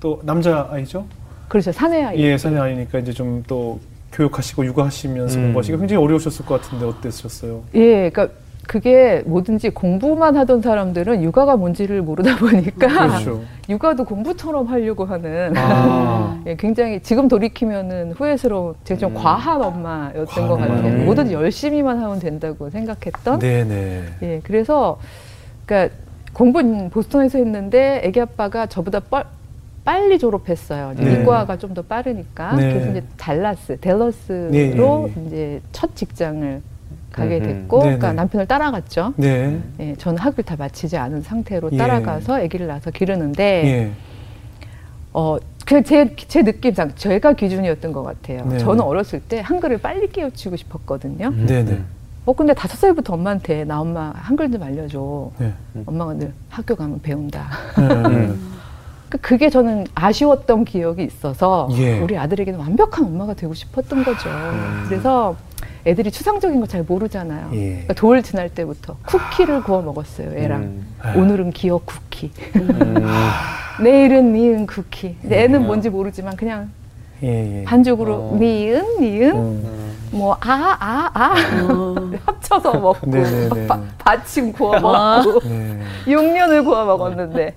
[0.00, 1.06] 또 남자 아이죠?
[1.48, 1.72] 그렇죠.
[1.72, 2.18] 사내 아이.
[2.18, 3.78] 예, 사내 아이니까 이제 좀 또
[4.14, 5.42] 교육하시고 육아하시면서 음.
[5.44, 7.62] 공부하시기 굉장히 어려우셨을 것 같은데 어땠었어요?
[7.74, 8.28] 예, 그러니까
[8.66, 13.42] 그게 뭐든지 공부만 하던 사람들은 육아가 뭔지를 모르다 보니까 그렇죠.
[13.68, 16.40] 육아도 공부처럼 하려고 하는 아.
[16.46, 19.14] 예, 굉장히 지금 돌이키면은 후회스러운 제가 좀 음.
[19.14, 20.92] 과한 엄마였던 과한 것 같아요.
[20.94, 21.04] 엄마.
[21.04, 23.38] 뭐든지 열심히만 하면 된다고 생각했던.
[23.40, 24.02] 네네.
[24.22, 24.98] 예, 그래서
[25.66, 25.94] 그러니까
[26.32, 29.24] 공부는 보스턴에서 했는데 애기 아빠가 저보다 뻘,
[29.84, 30.94] 빨리 졸업했어요.
[30.96, 31.22] 네.
[31.22, 32.54] 이과가 좀 더 빠르니까.
[32.56, 32.72] 네.
[32.72, 35.26] 그래서 이제 달라스, 델러스로 네, 네.
[35.26, 36.62] 이제 첫 직장을
[37.10, 37.46] 가게 음흠.
[37.46, 38.14] 됐고, 네, 그러니까 네.
[38.14, 39.14] 남편을 따라갔죠.
[39.16, 39.58] 네.
[39.80, 41.76] 예, 저는 학을 다 마치지 않은 상태로 예.
[41.76, 43.90] 따라가서 아기를 낳아서 기르는데, 예.
[45.12, 48.44] 어, 그제 제 느낌상 제가 기준이었던 것 같아요.
[48.46, 48.58] 네.
[48.58, 51.28] 저는 어렸을 때 한글을 빨리 깨우치고 싶었거든요.
[51.28, 51.46] 음.
[51.46, 51.80] 네네.
[52.26, 55.30] 어 근데 다섯 살부터 엄마한테 나 엄마 한글 좀 알려줘.
[55.38, 55.52] 네.
[55.86, 57.46] 엄마가 늘 학교 가면 배운다.
[59.14, 59.18] 음.
[59.18, 61.98] 그- 그게 저는 아쉬웠던 기억이 있어서 예.
[62.00, 64.28] 우리 아들에게는 완벽한 엄마가 되고 싶었던 거죠.
[64.88, 65.36] 그래서
[65.86, 67.50] 애들이 추상적인 거 잘 모르잖아요.
[67.52, 67.68] 예.
[67.70, 70.32] 그러니까 돌 지날 때부터 쿠키를 구워 먹었어요.
[70.36, 70.86] 애랑 음.
[71.16, 73.06] 오늘은 기억 쿠키, 음.
[73.82, 75.16] 내일은 니은 쿠키.
[75.20, 75.66] 근데 애는 음.
[75.66, 76.70] 뭔지 모르지만 그냥
[77.22, 77.64] 예, 예.
[77.64, 78.36] 반죽으로 어.
[78.40, 79.94] 니은 니은 음.
[80.12, 81.34] 뭐 아 아아
[82.26, 83.66] 합쳐서 먹고 네네네.
[83.66, 85.80] 바- 받침 구워 먹고 네.
[86.06, 87.54] 6년을 구워 먹었는데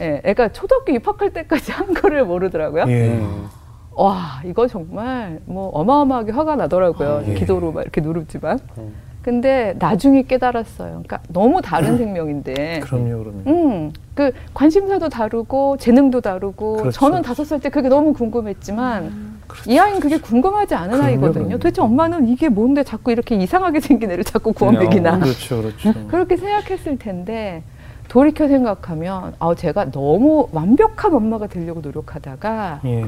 [0.00, 2.84] 예, 애가 초등학교 입학할 때까지 한글을 모르더라고요.
[2.88, 3.08] 예.
[3.08, 3.46] 음.
[3.92, 7.08] 와 이거 정말 뭐 어마어마하게 화가 나더라고요.
[7.08, 7.34] 아, 예.
[7.34, 8.58] 기도로 막 이렇게 누르지만.
[8.78, 8.94] 음.
[9.22, 10.88] 근데 나중에 깨달았어요.
[10.92, 12.80] 그러니까 너무 다른 생명인데.
[12.80, 13.38] 그럼요, 그럼요.
[13.48, 16.98] 음, 그 관심사도 다르고 재능도 다르고 그렇죠.
[16.98, 21.32] 저는 다섯 살 때 그게 너무 궁금했지만 이 아이는 그게 궁금하지 않은 그럼요, 아이거든요.
[21.44, 21.58] 그럼요.
[21.58, 25.92] 도대체 엄마는 이게 뭔데 자꾸 이렇게 이상하게 생긴 애를 자꾸 구워 그냥, 먹이나 그렇죠, 그렇죠.
[26.08, 27.62] 그렇게 생각했을 텐데
[28.10, 33.06] 돌이켜 생각하면 아 제가 너무 완벽한 엄마가 되려고 노력하다가 예.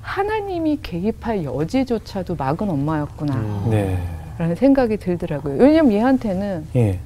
[0.00, 3.34] 하나님이 개입할 여지조차도 막은 엄마였구나.
[3.34, 3.66] 음.
[3.68, 3.98] 네.
[4.38, 5.56] 라는 생각이 들더라고요.
[5.58, 7.00] 왜냐면 얘한테는 예.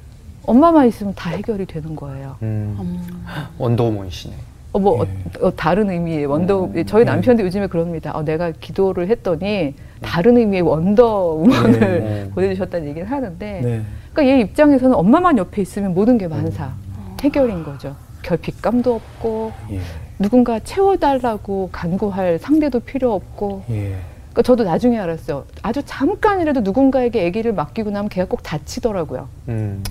[0.44, 2.36] 엄마만 있으면 다 해결이 되는 거예요.
[2.42, 3.24] 음.
[3.56, 4.34] 원더우먼이시네.
[4.74, 5.40] 어, 뭐 예.
[5.40, 6.84] 어, 어, 다른 의미의 원더 음.
[6.84, 7.04] 저희 예.
[7.06, 8.14] 남편도 요즘에 그럽니다.
[8.14, 12.30] 어, 내가 기도를 했더니 다른 의미의 원더우먼을 네.
[12.34, 13.80] 보내주셨다는 얘기를 하는데 네.
[14.12, 16.74] 그러니까 얘 입장에서는 엄마만 옆에 있으면 모든 게 만사
[17.22, 17.96] 해결인 거죠.
[18.22, 19.80] 결핍감도 없고 예.
[20.18, 23.96] 누군가 채워달라고 간구할 상대도 필요 없고 예.
[24.30, 25.44] 그러니까 저도 나중에 알았어요.
[25.62, 29.28] 아주 잠깐이라도 누군가에게 아기를 맡기고 나면 걔가 꼭 다치더라고요.
[29.48, 29.82] 음.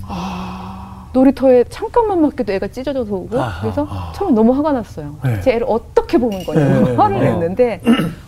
[1.12, 3.60] 놀이터에 잠깐만 맡겨도 애가 찢어져서 오고 아하.
[3.60, 5.16] 그래서 처음에 너무 화가 났어요.
[5.22, 5.40] 네.
[5.42, 6.96] 제 애를 어떻게 보는 거냐고 네.
[6.96, 7.20] 화를 어.
[7.20, 7.80] 냈는데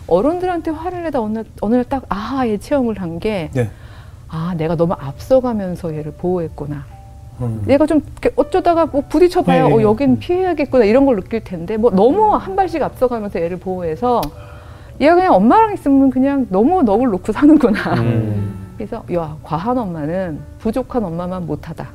[0.07, 3.69] 어른들한테 화를 내다 어느, 어느 날 딱 아하의 체험을 한게 네.
[4.29, 6.85] 아, 내가 너무 앞서가면서 얘를 보호했구나.
[7.41, 7.65] 음.
[7.67, 8.01] 얘가 좀
[8.35, 9.73] 어쩌다가 뭐 부딪혀봐야 네.
[9.73, 14.21] 어, 여긴 피해야겠구나 이런 걸 느낄 텐데 뭐 너무 한 발씩 앞서가면서 얘를 보호해서
[15.01, 17.95] 얘가 그냥 엄마랑 있으면 그냥 너무 넋을 놓고 사는구나.
[17.95, 18.55] 음.
[18.77, 21.87] 그래서 야 과한 엄마는 부족한 엄마만 못하다.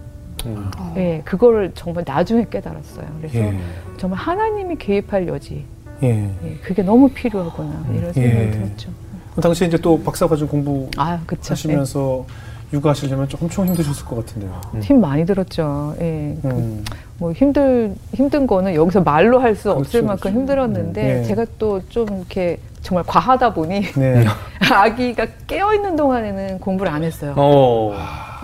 [0.46, 0.70] 음.
[0.96, 3.07] 예, 그거를 정말 나중에 깨달았어요.
[3.18, 3.59] 그래서 예.
[3.98, 5.64] 정말 하나님이 개입할 여지,
[6.03, 6.31] 예.
[6.44, 8.50] 예, 그게 너무 필요하구나 이런 생각이 예.
[8.50, 8.90] 들었죠.
[9.35, 11.20] 그 당시에 이제 또 박사 과정 공부 아.
[11.46, 12.24] 하시면서
[12.72, 14.61] 육아하시려면 좀 엄청 힘드셨을 것 같은데요.
[14.76, 15.94] 예, 힘 많이 들었죠.
[16.00, 16.85] 예, 그 음.
[17.18, 20.38] 뭐 힘들 힘든 거는 여기서 말로 할 수 없을 그렇죠, 만큼 그렇죠.
[20.38, 21.22] 힘들었는데 예.
[21.24, 24.24] 제가 또 좀 이렇게 정말 과하다 보니 네.
[24.72, 27.35] 아기가 깨어 있는 동안에는 공부를 안 했어요.
[27.37, 27.94] 어.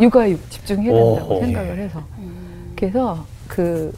[0.01, 1.41] 육아에 집중해야 된다고 오호.
[1.41, 2.03] 생각을 해서
[2.77, 3.93] 그래서 그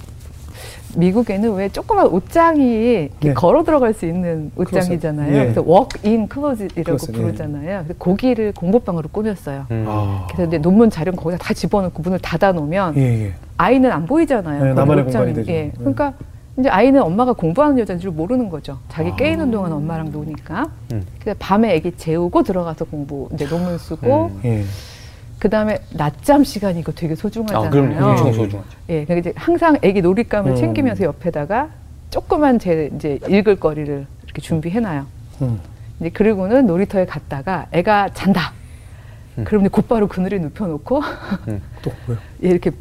[0.98, 3.34] 미국에는 왜 조그만 옷장이 네.
[3.34, 5.32] 걸어 들어갈 수 있는 옷장이잖아요.
[5.34, 5.42] 예.
[5.44, 7.18] 그래서 walk-in closet이라고 클로셋, 예.
[7.18, 7.84] 부르잖아요.
[7.84, 9.66] 그래서 거기를 공부방으로 꾸몄어요.
[9.70, 9.84] 음.
[9.88, 10.26] 아.
[10.28, 13.32] 그래서 이제 논문 자료는 거기다 다 집어넣고 문을 닫아 놓으면 예, 예.
[13.56, 14.64] 아이는 안 보이잖아요.
[14.64, 15.24] 네, 나만의 옷장이.
[15.26, 15.52] 공간이 되죠.
[15.52, 15.62] 예.
[15.62, 15.72] 네.
[15.78, 16.14] 그러니까
[16.58, 18.78] 이제 아이는 엄마가 공부하는 여자인 줄 모르는 거죠.
[18.88, 19.16] 자기 아.
[19.16, 20.68] 깨 있는 동안 엄마랑 노니까.
[20.92, 21.04] 음.
[21.20, 24.40] 그래서 밤에 애기 재우고 들어가서 공부 이제 논문 쓰고 음.
[24.44, 24.64] 예.
[25.38, 27.66] 그 다음에 낮잠 시간이 이거 되게 소중하잖아요.
[27.66, 28.68] 아, 그럼 엄청 소중하죠.
[28.88, 30.56] 예, 그러니까 이제 항상 애기 놀잇감을 음.
[30.56, 31.68] 챙기면서 옆에다가
[32.10, 35.06] 조그만 제 이제 읽을 거리를 이렇게 준비해놔요.
[35.42, 35.60] 음.
[36.00, 38.52] 이제 그리고는 놀이터에 갔다가 애가 잔다.
[39.38, 39.44] 음.
[39.44, 41.02] 그러면 곧바로 그늘에 눕혀놓고
[41.82, 42.18] 또 뭐요?
[42.44, 42.72] 얘 이렇게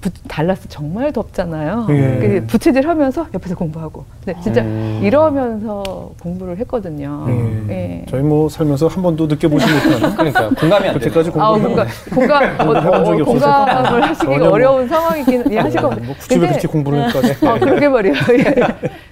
[0.00, 1.86] 부- 달라스 정말 덥잖아요.
[1.88, 1.94] 예.
[2.20, 4.04] 그 부채질 하면서 옆에서 공부하고.
[4.24, 5.00] 근데 진짜 음.
[5.02, 7.24] 이러면서 공부를 했거든요.
[7.28, 7.72] 예.
[7.72, 8.06] 예.
[8.10, 11.44] 저희 뭐 살면서 한 번도 느껴보지 못한 그러니까 공감이 안 그렇게까지 되네요.
[11.44, 13.24] 아, 공부를 공감, 공감, 어, 어, 없어서.
[13.24, 16.02] 공감을 하시기가 전혀 뭐- 어려운 상황이긴 예, 하실 겁니다.
[16.06, 18.14] 뭐 집에 그렇게 공부를 했까지 어, 그러게 말이에요.
[18.38, 18.54] 예.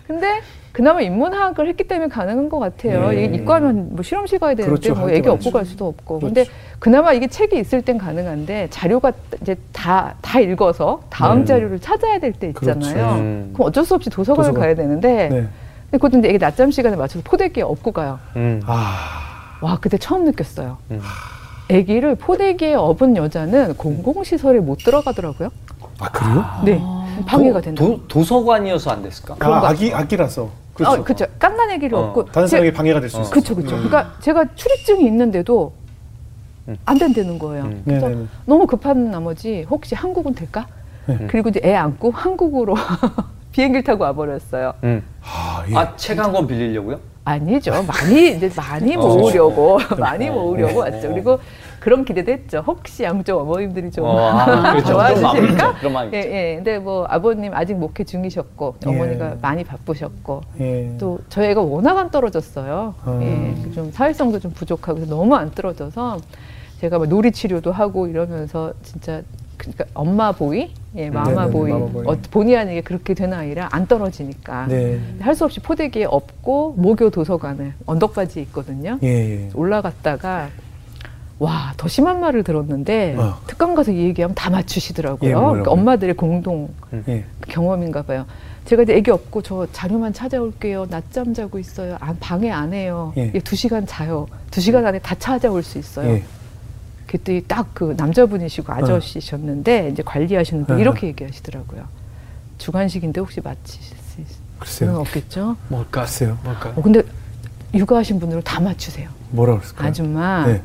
[0.07, 0.41] 근데
[0.73, 3.11] 그나마 인문학을 했기 때문에 가능한 것 같아요.
[3.11, 3.25] 네.
[3.25, 4.95] 이게 이과면 뭐 실험실 가야 되는데 그렇죠.
[4.99, 5.51] 뭐할 애기 없고.
[5.51, 6.19] 갈 수도 없고.
[6.21, 6.35] 그렇죠.
[6.35, 11.45] 근데 그나마 이게 책이 있을 땐 가능한데 자료가 이제 다, 다 읽어서 다음 네.
[11.45, 12.95] 자료를 찾아야 될 때 있잖아요.
[12.95, 13.15] 그렇죠.
[13.21, 13.51] 음.
[13.53, 14.61] 그럼 어쩔 수 없이 도서관을 도서관.
[14.63, 15.37] 가야 되는데 네.
[15.37, 15.49] 근데
[15.99, 18.19] 그것도 이제 애기 낮잠 시간에 맞춰서 포대기에 업고 가요.
[18.37, 18.63] 음.
[18.67, 20.79] 아, 와 그때 처음 느꼈어요.
[20.91, 21.01] 음.
[21.71, 25.51] 아기를 포대기에 업은 여자는 공공시설에 못 들어가더라고요.
[26.01, 26.45] 아 그래요?
[26.65, 26.83] 네,
[27.27, 27.85] 방해가 도, 된다.
[27.85, 29.37] 도, 도서관이어서 안 됐을까?
[29.39, 31.01] 아, 거 아기 아기라서 그렇죠.
[31.01, 31.27] 어, 그렇죠.
[31.39, 33.21] 깐난 아기를 어, 업고 다른 제- 사람에게 방해가 될수 어.
[33.23, 33.31] 있어요.
[33.33, 33.77] 그렇죠, 그렇죠.
[33.77, 33.89] 음.
[33.89, 35.73] 그러니까 제가 출입증이 있는데도
[36.69, 36.77] 음.
[36.85, 37.65] 안 된다는 거예요.
[37.65, 37.83] 음.
[37.85, 38.27] 그래서 네네네.
[38.47, 40.67] 너무 급한 나머지 혹시 한국은 될까?
[41.07, 41.19] 네.
[41.29, 42.75] 그리고 이제 애 안고 한국으로
[43.53, 44.73] 비행기를 타고 와버렸어요.
[44.85, 45.03] 음.
[45.23, 45.75] 아, 예.
[45.77, 46.99] 아, 책 한 권 빌리려고요?
[47.25, 47.71] 아니죠.
[47.87, 49.01] 많이 이제 많이 어.
[49.01, 50.33] 모으려고 많이 어.
[50.33, 50.85] 모으려고 어.
[50.85, 51.09] 왔죠.
[51.11, 51.39] 그리고
[51.83, 52.63] 그런 기대도 했죠.
[52.65, 54.93] 혹시 양쪽 어머님들이 좀 어, 아, 그렇죠.
[54.93, 55.75] 좋아해 주실까?
[55.81, 56.19] 그런 마음이 예.
[56.21, 56.55] 예.
[56.55, 58.89] 근데 뭐 아버님 아직 목회 중이셨고 예.
[58.89, 60.95] 어머니가 많이 바쁘셨고 예.
[61.01, 62.95] 또 저희 애가 워낙 안 떨어졌어요.
[63.05, 63.19] 아.
[63.21, 66.19] 예, 좀 사회성도 좀 부족하고 너무 안 떨어져서
[66.79, 69.21] 제가 막 놀이 치료도 하고 이러면서 진짜
[69.57, 72.07] 그러니까 엄마 보이, 예, 마마 네네네, 보이, 마마 보이.
[72.07, 75.01] 어, 본의 아니게 그렇게 된 아이라 안 떨어지니까 네.
[75.19, 79.01] 할수 없이 포대기에 업고 모교 도서관을 언덕바지에 있거든요.
[79.03, 79.51] 예, 예.
[79.55, 80.49] 올라갔다가
[81.43, 83.39] 와 더 심한 말을 들었는데 어.
[83.49, 85.31] 특강 가서 이 얘기하면 다 맞추시더라고요.
[85.31, 85.35] 예?
[85.35, 86.69] 그러니까 엄마들의 공동
[87.09, 87.25] 예.
[87.49, 88.27] 경험인가 봐요.
[88.65, 90.87] 제가 이제 애기 없고 저 자료만 찾아올게요.
[90.89, 91.97] 낮잠 자고 있어요.
[92.01, 93.13] 안, 방해 안 해요.
[93.17, 93.33] 예.
[93.35, 93.41] 예.
[93.41, 94.29] 두 시간 자요.
[94.53, 96.09] 두 시간 안에 다 찾아올 수 있어요.
[96.13, 96.25] 예.
[97.09, 100.79] 그때 딱그 남자분이시고 아저씨셨는데 이제 관리하시는 분 어.
[100.79, 101.83] 이렇게 얘기하시더라고요.
[102.59, 104.97] 주간식인데 혹시 마치실 수 있는 글쎄요.
[105.01, 105.57] 없겠죠?
[105.69, 106.03] 뭘까?
[106.03, 106.39] 글쎄요.
[106.45, 106.75] 뭘까요?
[106.77, 107.03] 어, 근데
[107.75, 109.09] 육아하신 분들은 다 맞추세요.
[109.31, 109.89] 뭐라 그랬을까요?
[109.89, 110.63] 아줌마 네.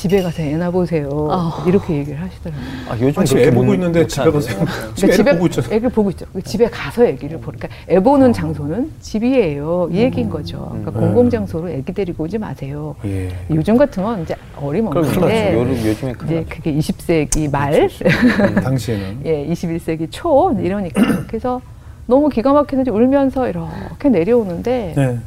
[0.00, 1.10] 집에 가서 애나 보세요.
[1.12, 1.62] 어.
[1.66, 2.64] 이렇게 얘기를 하시더라고요.
[2.88, 4.30] 아, 요즘 아, 지금 그렇게 애 보고 못- 있는데 못 집에?
[4.30, 4.56] 가세요.
[4.96, 5.74] 그러니까 애를 보고 있잖아요.
[5.74, 6.26] 애를 보고 있죠.
[6.42, 7.58] 집에 가서 애기를 보러.
[7.58, 9.90] 그러니까 애 보는 장소는 집이에요.
[9.92, 10.68] 이 얘기인 거죠.
[10.70, 11.00] 그러니까 음.
[11.00, 12.96] 공공 장소로 애기 데리고 오지 마세요.
[13.04, 13.28] 예.
[13.50, 16.46] 요즘 같은 건 이제 어림없는데 요즘, 요즘에 이제.
[16.48, 19.20] 그게 20세기 말, 음, 당시에는.
[19.26, 21.60] 예, 21세기 초 이러니까 그래서
[22.06, 25.18] 너무 기가 막히는지 울면서 이렇게 내려오는데 네.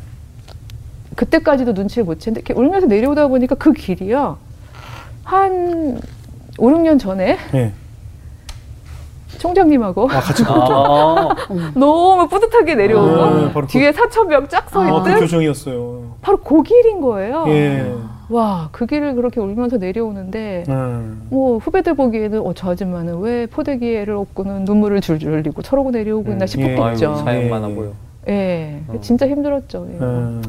[1.15, 4.37] 그때까지도 눈치를 못 챘는데 이렇게 울면서 내려오다 보니까 그 길이요
[5.23, 5.99] 한
[6.57, 7.71] 5, 6년 전에 예.
[9.39, 11.35] 총장님하고 아, 같이 아,
[11.75, 16.13] 너무 뿌듯하게 내려오고 아, 바로 그- 뒤에 사천 명 쫙서 아, 교정이었어요.
[16.21, 17.45] 바로 그 길인 거예요.
[17.47, 17.93] 예.
[18.29, 21.27] 와, 그 길을 그렇게 울면서 내려오는데 음.
[21.29, 26.45] 뭐 후배들 보기에는 어, 저 아줌마는 왜 포대기를 업고는 눈물을 줄줄 흘리고 저러고 내려오고 있나
[26.45, 27.09] 음, 싶었겠죠.
[27.09, 27.75] 아이고, 사연 많아 예.
[27.75, 27.91] 보여.
[28.29, 28.97] 예, 어.
[29.01, 29.87] 진짜 힘들었죠.
[29.91, 29.97] 예.
[29.97, 30.41] 음.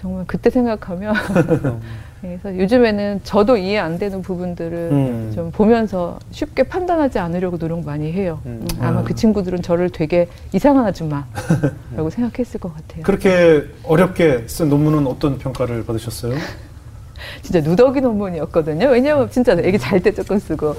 [0.00, 1.12] 정말 그때 생각하면
[2.20, 5.32] 그래서 요즘에는 저도 이해 안 되는 부분들을 음.
[5.34, 8.40] 좀 보면서 쉽게 판단하지 않으려고 노력 많이 해요.
[8.46, 8.60] 음.
[8.62, 9.04] 음, 아마 아.
[9.04, 13.02] 그 친구들은 저를 되게 이상한 아줌마라고 생각했을 것 같아요.
[13.04, 16.34] 그렇게 어렵게 쓴 논문은 어떤 평가를 받으셨어요?
[17.42, 18.88] 진짜 누더기 논문이었거든요.
[18.88, 20.74] 왜냐면 진짜 애기 잘 때 조금 쓰고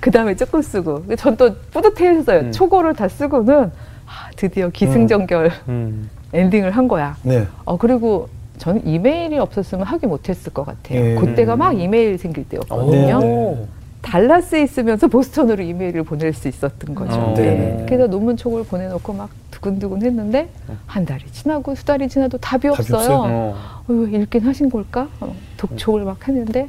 [0.00, 2.40] 그 다음에 조금 쓰고 전 또 뿌듯해했어요.
[2.40, 2.52] 음.
[2.52, 3.70] 초고를 다 쓰고는
[4.06, 6.08] 아, 드디어 기승전결 음.
[6.32, 7.16] 엔딩을 한 거야.
[7.22, 7.46] 네.
[7.64, 10.98] 어 그리고 저는 이메일이 없었으면 하기 못했을 것 같아요.
[11.00, 11.14] 예.
[11.16, 13.18] 그때가 막 이메일 생길 때였거든요.
[13.20, 13.66] 네, 오.
[14.02, 17.12] 달라스에 있으면서 보스턴으로 이메일을 보낼 수 있었던 거죠.
[17.18, 17.34] 어.
[17.34, 17.84] 네.
[17.88, 20.48] 그래서 논문 촉을 보내놓고 막 두근두근 했는데
[20.86, 22.98] 한 달이 지나고 수 달이 지나도 답이 답이 없어요.
[22.98, 23.22] 없어요?
[23.28, 23.56] 어.
[23.88, 25.08] 어, 읽긴 하신 걸까?
[25.20, 26.68] 어, 독촉을 막 했는데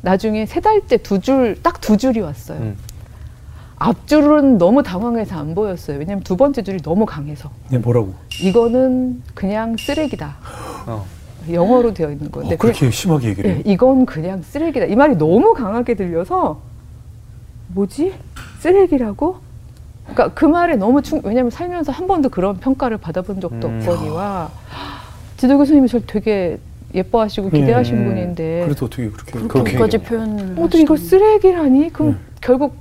[0.00, 2.58] 나중에 세 달째 두 줄, 딱 두 줄이 왔어요.
[2.58, 2.76] 음.
[3.76, 5.98] 앞줄은 너무 당황해서 안 보였어요.
[5.98, 7.50] 왜냐면 두 번째 줄이 너무 강해서.
[7.68, 8.14] 네, 뭐라고?
[8.40, 10.36] 이거는 그냥 쓰레기다.
[10.86, 11.04] 어.
[11.50, 12.54] 영어로 되어 있는 건데.
[12.54, 13.62] 어, 그렇게 심하게 얘기를 해요?
[13.66, 14.86] 예, 이건 그냥 쓰레기다.
[14.86, 16.60] 이 말이 너무 강하게 들려서
[17.68, 18.12] 뭐지?
[18.60, 19.36] 쓰레기라고?
[20.04, 23.78] 그러니까 그 말에 너무 충 왜냐면 살면서 한 번도 그런 평가를 받아본 적도 음.
[23.78, 24.50] 없거니와
[25.36, 26.58] 지도 교수님이 저를 되게
[26.94, 28.04] 예뻐하시고 기대하신 음.
[28.06, 29.98] 분인데 그래도 어떻게 그렇게 그렇게까지.
[29.98, 31.90] 표현을 어떻게 이걸 쓰레기라니?
[31.92, 32.18] 그럼 네.
[32.40, 32.74] 결국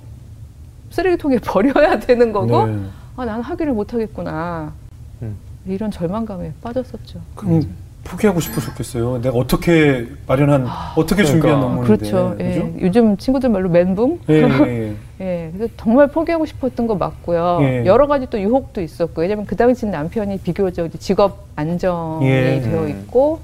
[0.89, 2.80] 쓰레기통에 버려야 되는 거고 네.
[3.15, 4.74] 아 나는 하기를 못 하겠구나
[5.21, 5.36] 음.
[5.67, 7.21] 이런 절망감에 빠졌었죠.
[7.36, 7.63] 그럼
[8.03, 9.21] 포기하고 싶으셨겠어요.
[9.21, 11.81] 내가 어떻게 마련한 어떻게 준비한 그러니까.
[11.81, 12.09] 논문인데.
[12.09, 12.35] 그렇죠.
[12.39, 12.49] 예.
[12.49, 12.73] 그죠?
[12.81, 14.19] 요즘 친구들 말로 멘붕.
[14.29, 17.59] 예, 예, 예, 그래서 정말 포기하고 싶었던 거 맞고요.
[17.61, 17.85] 예.
[17.85, 22.61] 여러 가지 또 유혹도 있었고, 왜냐면 그 당시 남편이 비교적 직업 안정이 예.
[22.61, 23.39] 되어 있고,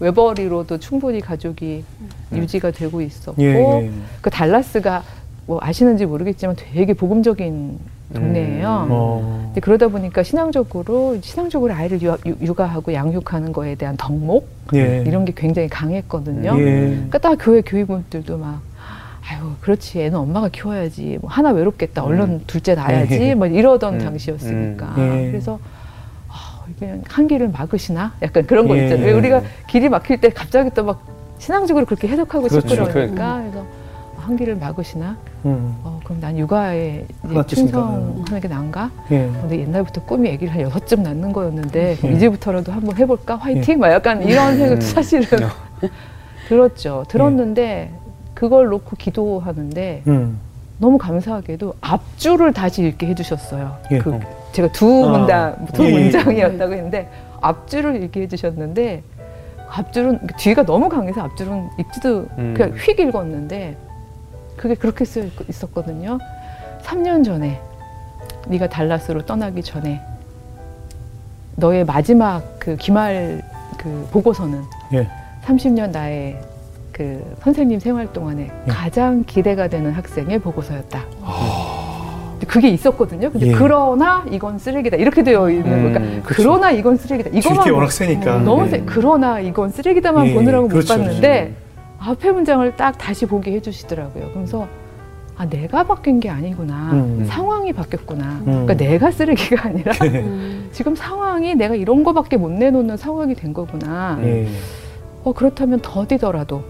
[0.00, 1.84] 외벌이로도 충분히 가족이
[2.32, 3.90] 유지가 되고 있었고, 예, 예.
[4.20, 5.02] 그 달라스가
[5.46, 7.78] 뭐 아시는지 모르겠지만 되게 복음적인
[8.14, 8.86] 동네예요.
[8.90, 9.42] 어.
[9.46, 15.04] 근데 그러다 보니까 신앙적으로 신앙적으로 아이를 유, 육아 하고 양육하는 거에 대한 덕목 예.
[15.06, 16.54] 이런 게 굉장히 강했거든요.
[16.58, 16.64] 예.
[16.64, 18.60] 그러니까 딱 교회 교육분들도 막
[19.30, 23.34] 아유 그렇지 애는 엄마가 키워야지 뭐 하나 외롭겠다 얼른 둘째 낳아야지 예.
[23.34, 23.98] 뭐 이러던 음.
[23.98, 25.24] 당시였으니까 음.
[25.26, 25.30] 예.
[25.30, 25.58] 그래서
[26.28, 28.84] 아, 그냥 한 길을 막으시나 약간 그런 거 예.
[28.84, 32.68] 있잖아요 왜 우리가 길이 막힐 때 갑자기 또 막 신앙적으로 그렇게 해석하고 그렇죠.
[32.68, 33.66] 싶고 그러니까 그래서
[34.28, 35.74] 한 길을 막으시나 음.
[35.82, 37.06] 어, 그럼 난 육아에.
[37.46, 39.30] 충성하는 게 나은가 예.
[39.40, 42.12] 근데 옛날부터 꿈이 아기를 한 여섯쯤 낳는 거였는데 예.
[42.12, 45.24] 이제부터라도 한번 해볼까 화이팅 막 약간 이런 생각도 사실은
[46.48, 47.90] 들었죠 들었는데
[48.34, 50.38] 그걸 놓고 기도하는데 음.
[50.76, 53.98] 너무 감사하게도 앞줄을 다시 읽게 해주셨어요 예.
[53.98, 54.20] 그 어.
[54.52, 55.16] 제가 두 아.
[55.16, 55.92] 문단 두 예, 예.
[55.92, 57.10] 문장이었다고 했는데
[57.40, 59.02] 앞줄을 읽게 해주셨는데
[59.70, 62.54] 앞줄은 뒤가 너무 강해서 앞줄은 읽지도 음.
[62.54, 63.87] 그냥 휙 읽었는데
[64.58, 66.18] 그게 그렇게 쓰여 있- 있었거든요.
[66.82, 67.60] 3년 전에
[68.48, 70.00] 네가 달라스로 떠나기 전에
[71.56, 73.42] 너의 마지막 그 기말
[73.78, 75.08] 그 보고서는 예.
[75.46, 76.38] 30년 나의
[76.92, 78.70] 그 선생님 생활 동안에 예.
[78.70, 81.00] 가장 기대가 되는 학생의 보고서였다.
[82.32, 83.30] 근데 그게 있었거든요.
[83.30, 83.52] 근데 예.
[83.52, 86.42] 그러나 이건 쓰레기다 이렇게 되어 있는 음, 거니까 그쵸.
[86.42, 87.40] 그러나 이건 쓰레기다.
[87.40, 88.36] 줄게 워낙 세니까.
[88.36, 88.70] 어, 너무 예.
[88.70, 88.82] 세.
[88.86, 90.96] 그러나 이건 쓰레기다만 예, 보느라고 그렇죠.
[90.96, 91.54] 못 봤는데
[91.98, 94.28] 앞에 문장을 딱 다시 보게 해주시더라고요.
[94.28, 94.66] 그러면서
[95.36, 96.90] 아 내가 바뀐 게 아니구나.
[96.92, 97.24] 음.
[97.28, 98.24] 상황이 바뀌었구나.
[98.40, 98.44] 음.
[98.44, 100.24] 그러니까 내가 쓰레기가 아니라 예.
[100.72, 104.18] 지금 상황이 내가 이런 거밖에 못 내놓는 상황이 된 거구나.
[104.22, 104.48] 예.
[105.24, 106.62] 어 그렇다면 더디더라도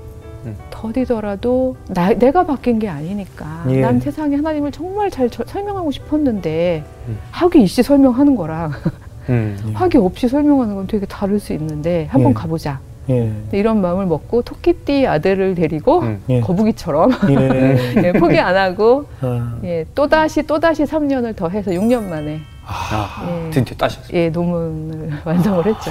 [0.47, 0.57] 음.
[0.71, 3.81] 더디더라도 나, 내가 바뀐 게 아니니까 예.
[3.81, 7.19] 난 세상에 하나님을 정말 잘 저- 설명하고 싶었는데 음.
[7.31, 8.73] 하기 있이 설명하는 거랑
[9.31, 9.57] 음.
[9.75, 12.35] 하기 없이 설명하는 건 되게 다를 수 있는데 한번 예.
[12.35, 13.33] 가보자 예.
[13.53, 16.23] 이런 마음을 먹고 토끼띠 아들을 데리고 음.
[16.29, 16.41] 예.
[16.41, 17.95] 거북이처럼 예.
[18.09, 19.59] 예, 포기 안 하고 아.
[19.65, 24.17] 예, 또 다시 또 다시 3년을 더 해서 6년 만에 아, 예, 드디어 따셨어요.
[24.17, 25.91] 예, 논문을 완성을 했죠.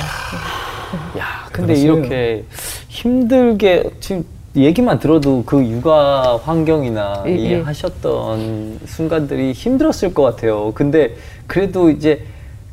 [1.18, 1.94] 야, 근데 그러세요.
[1.94, 2.46] 이렇게
[2.88, 4.24] 힘들게 지금
[4.56, 7.62] 얘기만 들어도 그 육아 환경이나 예, 이 예.
[7.62, 10.72] 하셨던 순간들이 힘들었을 것 같아요.
[10.74, 11.16] 근데
[11.48, 12.24] 그래도 이제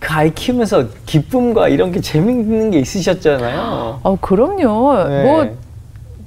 [0.05, 4.01] 그 아이 키우면서 기쁨과 이런 게 재밌는 게 있으셨잖아요.
[4.03, 5.09] 어, 그럼요.
[5.09, 5.23] 네.
[5.25, 5.57] 뭐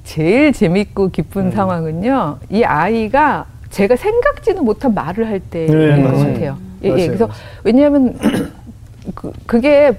[0.03, 1.51] 제일 재밌고 기쁜 음.
[1.51, 2.39] 상황은요.
[2.49, 6.09] 이 아이가 제가 생각지도 못한 말을 할 때인 네, 것.
[6.11, 6.57] 같아요.
[6.83, 7.01] 예, 맞아요.
[7.01, 7.05] 예.
[7.07, 7.29] 그래서
[7.63, 8.17] 왜냐하면
[9.13, 9.91] 그, 그게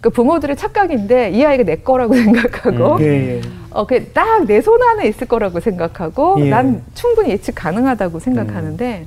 [0.00, 3.00] 그 부모들의 착각인데 이 아이가 내 거라고 생각하고 음.
[3.00, 3.36] 예.
[3.38, 3.40] 예.
[3.70, 6.50] 어, 그 딱 내 손 안에 있을 거라고 생각하고 예.
[6.50, 9.06] 난 충분히 예측 가능하다고 생각하는데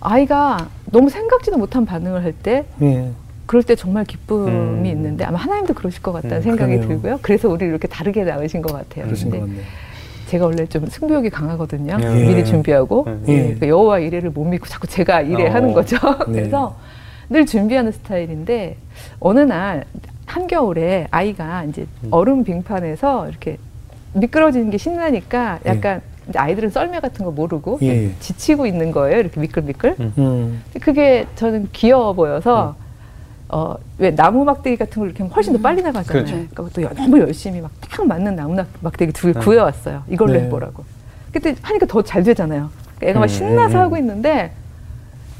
[0.00, 3.10] 아이가 너무 생각지도 못한 반응을 할때 예.
[3.50, 4.86] 그럴 때 정말 기쁨이 음.
[4.86, 6.88] 있는데 아마 하나님도 그러실 것 같다는 음, 생각이 그러네요.
[6.88, 7.18] 들고요.
[7.20, 9.06] 그래서 우리 이렇게 다르게 나으신 것 같아요.
[9.06, 9.64] 그러신 것 같네요.
[10.28, 11.96] 제가 원래 좀 승부욕이 강하거든요.
[12.00, 12.26] 예.
[12.28, 13.24] 미리 준비하고 음.
[13.26, 13.32] 예.
[13.32, 13.54] 예.
[13.58, 15.74] 그 여호와 이래를 못 믿고 자꾸 제가 이래하는 어.
[15.74, 15.96] 거죠.
[16.28, 16.42] 네.
[16.46, 16.76] 그래서
[17.28, 18.76] 늘 준비하는 스타일인데
[19.18, 19.82] 어느 날
[20.26, 22.08] 한겨울에 아이가 이제 음.
[22.12, 23.56] 얼음 빙판에서 이렇게
[24.12, 25.70] 미끄러지는 게 신나니까 예.
[25.70, 26.02] 약간
[26.36, 28.12] 아이들은 썰매 같은 거 모르고 예.
[28.20, 29.18] 지치고 있는 거예요.
[29.18, 29.96] 이렇게 미끌미끌.
[29.98, 30.62] 음.
[30.80, 32.76] 그게 저는 귀여워 보여서
[33.52, 36.24] 어, 왜 나무 막대기 같은 걸 이렇게 훨씬 더 빨리 나가잖아요.
[36.24, 36.32] 그렇죠.
[36.50, 39.40] 그러니까 또 여- 너무 열심히 막 딱 맞는 나무 나- 막대기 둘 네.
[39.40, 40.04] 구해왔어요.
[40.08, 40.40] 이걸로 네.
[40.42, 40.84] 해보라고.
[41.32, 42.70] 그때 하니까 더 잘 되잖아요.
[42.96, 43.84] 그러니까 애가 막 음, 신나서 음, 음.
[43.84, 44.52] 하고 있는데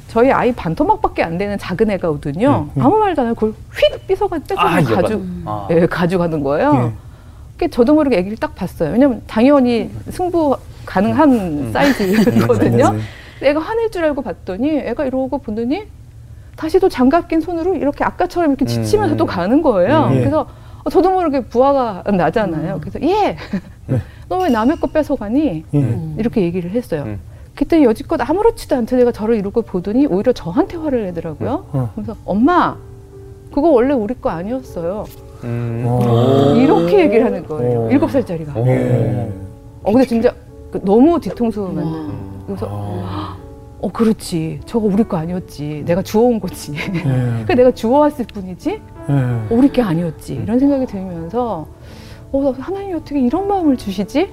[0.09, 2.71] 저희 아이 반토막밖에 안 되는 작은 애가 오더니요.
[2.75, 2.83] 음, 음.
[2.85, 5.69] 아무 말도 안 하고 그걸 휙 삐서가 뺏어 아, 가지고 아.
[5.71, 6.93] 예, 가져가는 거예요.
[6.93, 6.93] 예.
[7.53, 8.91] 그게 저도 모르게 아기를 딱 봤어요.
[8.93, 11.71] 왜냐면 당연히 승부 가능한 음.
[11.73, 12.97] 사이즈거든요.
[13.43, 15.85] 애가 화낼 줄 알고 봤더니 애가 이러고 보더니
[16.57, 19.17] 다시 또 장갑 낀 손으로 이렇게 아까처럼 이렇게 지치면서 음.
[19.17, 20.09] 또 가는 거예요.
[20.11, 20.15] 음.
[20.17, 20.19] 예.
[20.21, 20.47] 그래서
[20.85, 22.75] 어, 저도 모르게 부하가 나잖아요.
[22.75, 22.81] 음.
[22.81, 23.37] 그래서 예,
[23.87, 24.01] 네.
[24.29, 25.65] 너왜 남의 거 뺏어가니?
[25.75, 25.99] 예.
[26.19, 27.03] 이렇게 얘기를 했어요.
[27.07, 27.21] 음.
[27.55, 31.67] 그때 여지껏 아무렇지도 않던 애가 저를 이러고 보더니 오히려 저한테 화를 내더라고요.
[31.73, 31.91] 어.
[31.95, 32.77] 그래서 엄마
[33.53, 35.05] 그거 원래 우리 거 아니었어요.
[35.45, 35.85] 음.
[35.87, 36.55] 어.
[36.57, 37.87] 이렇게 얘기를 하는 거예요.
[37.87, 37.91] 어.
[37.91, 38.59] 일곱 살짜리가.
[38.59, 38.67] 오.
[38.67, 39.31] 예.
[39.83, 40.33] 어 근데 진짜
[40.71, 41.83] 그 너무 뒤통수 맞는.
[41.83, 42.43] 음.
[42.47, 43.37] 그래서 아.
[43.83, 44.61] 어 그렇지.
[44.67, 45.83] 저거 우리 거 아니었지.
[45.87, 46.73] 내가 주워온 거지.
[46.75, 47.45] 예.
[47.47, 49.55] 그 내가 주워왔을 뿐이지 예.
[49.55, 50.35] 우리 게 아니었지.
[50.35, 51.67] 이런 생각이 들면서
[52.33, 54.31] 어 하나님이 어떻게 이런 마음을 주시지?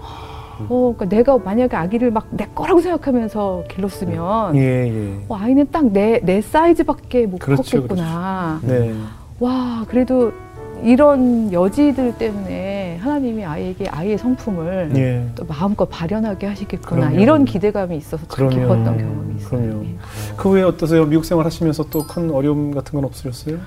[0.70, 4.62] 어 그러니까 내가 만약에 아기를 막 내 거라고 생각하면서 길렀으면 예.
[4.62, 5.14] 예.
[5.30, 8.60] 어, 아이는 딱 내내 사이즈밖에 못 그렇죠, 컸겠구나.
[8.64, 8.94] 네.
[9.40, 10.34] 와 그래도
[10.84, 15.26] 이런 여지들 때문에 하나님이 아이에게 아이의 성품을 예.
[15.36, 17.22] 또 마음껏 발현하게 하시겠구나 그럼요.
[17.22, 18.50] 이런 기대감이 있어서 참.
[18.50, 19.62] 기뻤던 경험이 있어요.
[19.62, 19.84] 그럼요.
[19.86, 19.96] 예.
[20.36, 21.06] 그 외에 어떠세요?
[21.06, 23.58] 미국 생활 하시면서 또 큰 어려움 같은 건 없으셨어요?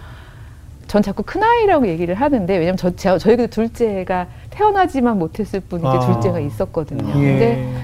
[0.87, 5.78] 전 자꾸 큰 아이라고 얘기를 하는데 왜냐면 저 제, 저희 그 둘째가 태어나지만 못했을 뿐
[5.81, 6.01] 이제 아.
[6.01, 7.09] 둘째가 있었거든요.
[7.11, 7.12] 예.
[7.12, 7.74] 근데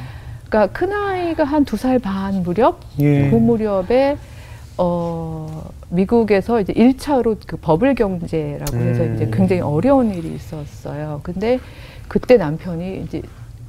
[0.49, 3.30] 그러니까 큰 한이가 한 두 살 반 무렵 예.
[3.30, 4.16] 그 무렵에
[4.78, 9.14] 어 미국에서 이제 1차로 그 버블 경제라고 해서 음.
[9.14, 11.20] 이제 굉장히 어려운 일이 있었어요.
[11.22, 11.59] 근데
[12.09, 13.22] 그때 남편이 이제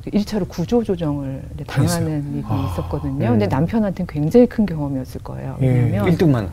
[0.08, 2.72] 1차로 구조 조정을 이제 당하는 일이 아.
[2.72, 3.26] 있었거든요.
[3.26, 3.32] 음.
[3.32, 5.58] 근데 남편한테는 굉장히 큰 경험이었을 거예요.
[5.62, 5.68] 예.
[5.68, 6.48] 왜냐면 1등만.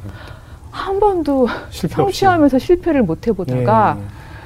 [0.71, 1.95] 한 번도 실패.
[1.95, 3.99] 성취하면서 실패를 못 해보다가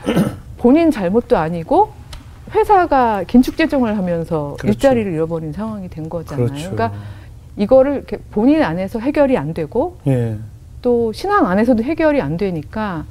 [0.08, 0.14] 예.
[0.58, 1.92] 본인 잘못도 아니고
[2.52, 4.68] 회사가 긴축 재정을 하면서 그렇죠.
[4.68, 6.46] 일자리를 잃어버린 상황이 된 거잖아요.
[6.46, 6.70] 그렇죠.
[6.70, 6.98] 그러니까
[7.56, 10.36] 이거를 이렇게 본인 안에서 해결이 안 되고 예.
[10.82, 13.04] 또 신앙 안에서도 해결이 안 되니까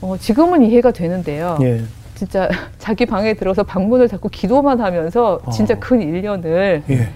[0.00, 1.58] 어, 지금은 이해가 되는데요.
[1.62, 1.82] 예.
[2.14, 5.76] 진짜 자기 방에 들어서 방문을 닫고 기도만 하면서 진짜 어.
[5.80, 7.08] 근 1년을 예.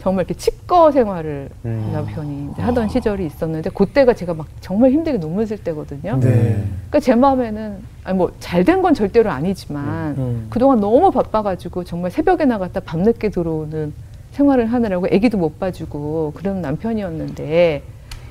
[0.00, 1.90] 정말 이렇게 칩거 생활을 음.
[1.94, 6.18] 남편이 하던 시절이 있었는데 그때가 제가 막 정말 힘들게 눈물 쓸 때거든요.
[6.20, 6.62] 네.
[6.90, 10.46] 그러니까 제 마음에는 아니 뭐 잘 된 건 절대로 아니지만 음.
[10.50, 13.94] 그동안 너무 바빠가지고 정말 새벽에 나갔다 밤늦게 들어오는
[14.32, 17.82] 생활을 하느라고 아기도 못 봐주고 그런 남편이었는데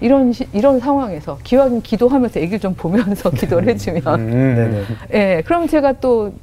[0.03, 4.55] 이런 시, 이런 상황에서 기왕 기도하면서 아기를 좀 보면서 기도를 해주면 음.
[4.55, 4.83] 네네.
[5.13, 6.33] 예 그럼 제가 또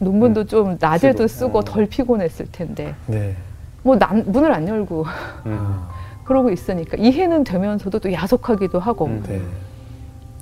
[0.00, 1.28] 논문도 좀 낮에도 쓰고.
[1.28, 1.62] 쓰고 어.
[1.62, 3.36] 덜 피곤했을 텐데 네.
[3.84, 5.06] 뭐 난, 문을 안 열고
[5.46, 5.78] 음.
[6.24, 9.22] 그러고 있으니까 이해는 되면서도 또 야속하기도 하고 음.
[9.28, 9.40] 네.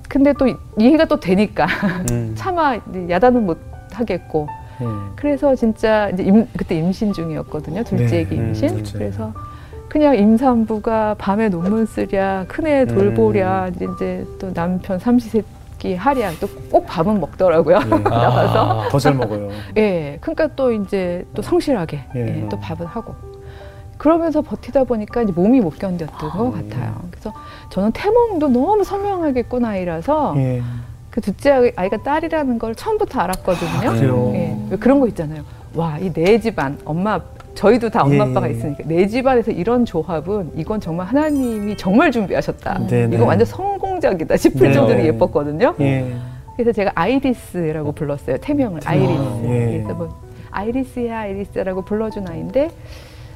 [0.09, 0.47] 근데 또
[0.79, 1.67] 이해가 또 되니까
[2.11, 2.33] 음.
[2.35, 2.79] 차마
[3.11, 3.59] 야단은 못
[3.93, 4.49] 하겠고
[4.81, 5.13] 음.
[5.15, 8.99] 그래서 진짜 이제 임, 그때 임신 중이었거든요 둘째 네, 애기 음, 임신 둘째.
[8.99, 9.35] 그래서
[9.93, 13.95] 그냥 임산부가 밤에 논문 쓰랴 큰애 돌보랴 음.
[13.95, 17.99] 이제 또 남편 삼시세끼 하랴 또 꼭 밥은 먹더라고요 예.
[18.03, 19.51] 나와서 더잘 먹어요.
[19.77, 22.21] 예 그러니까 또 이제 또 성실하게 예.
[22.45, 23.15] 예, 또 밥을 하고
[23.99, 26.53] 그러면서 버티다 보니까 이제 몸이 못 견뎠던 것 음.
[26.71, 27.31] 같아요 그래서
[27.69, 30.63] 저는 태몽도 너무 선명하게 꾼 아이라서 예.
[31.11, 33.91] 그 둘째 아이- 아이가 딸이라는 걸 처음부터 알았거든요.
[33.91, 34.33] 아?
[34.35, 35.43] 예, 왜 그런 거 있잖아요.
[35.75, 37.21] 와, 이내 집안, 엄마,
[37.55, 38.21] 저희도 다 엄마 예.
[38.31, 42.79] 아빠가 있으니까 내 집안에서 이런 조합은 이건 정말 하나님이 정말 준비하셨다.
[42.79, 42.87] 음.
[42.87, 43.17] 네네.
[43.17, 44.73] 이거 완전 성공적이다 싶을 네.
[44.73, 45.75] 정도로 예뻤거든요.
[45.81, 46.15] 예.
[46.57, 48.39] 그래서 제가 아이리스라고 불렀어요.
[48.39, 49.23] 태명을 아이리스.
[49.45, 49.83] 예.
[49.83, 50.09] 그래서 뭐
[50.51, 52.71] 아이리스야 아이리스라고 불러준 아이인데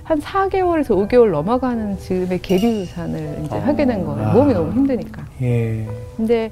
[0.05, 4.29] 한 4개월에서 5개월 넘어가는 즈음에 계류유산을 이제 하게 된 거예요.
[4.29, 4.33] 아.
[4.35, 5.25] 몸이 너무 힘드니까.
[5.43, 5.85] 예.
[6.17, 6.51] 근데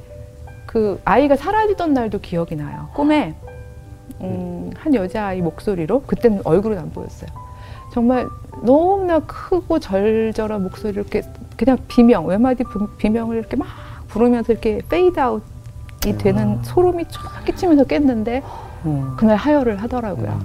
[0.66, 2.88] 그 아이가 사라지던 날도 기억이 나요.
[2.94, 3.34] 꿈에
[4.20, 7.30] 음, 한 여자아이 목소리로 그때는 얼굴은 안 보였어요.
[7.94, 8.28] 정말
[8.62, 11.22] 너무나 크고 절절한 목소리로 이렇게
[11.56, 13.68] 그냥 비명 외마디 부- 비명을 이렇게 막
[14.08, 18.42] 부르면서 이렇게 페이드 아웃이 되는 소름이 쫙 끼치면서 깼는데
[18.86, 19.14] 음.
[19.16, 20.40] 그날 하혈을 하더라고요.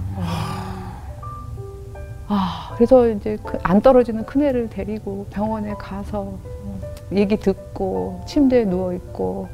[2.27, 6.79] 아 그래서 이제 그 안 떨어지는 큰애를 데리고 병원에 가서 어,
[7.11, 9.47] 얘기 듣고 침대에 누워 있고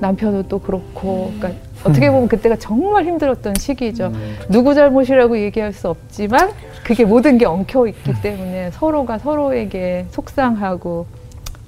[0.00, 4.06] 남편은 또 그렇고 그러니까 어떻게 보면 그때가 정말 힘들었던 시기죠.
[4.06, 4.36] 음.
[4.48, 6.50] 누구 잘못이라고 얘기할 수 없지만
[6.84, 11.06] 그게 모든 게 엉켜 있기 때문에 서로가 서로에게 속상하고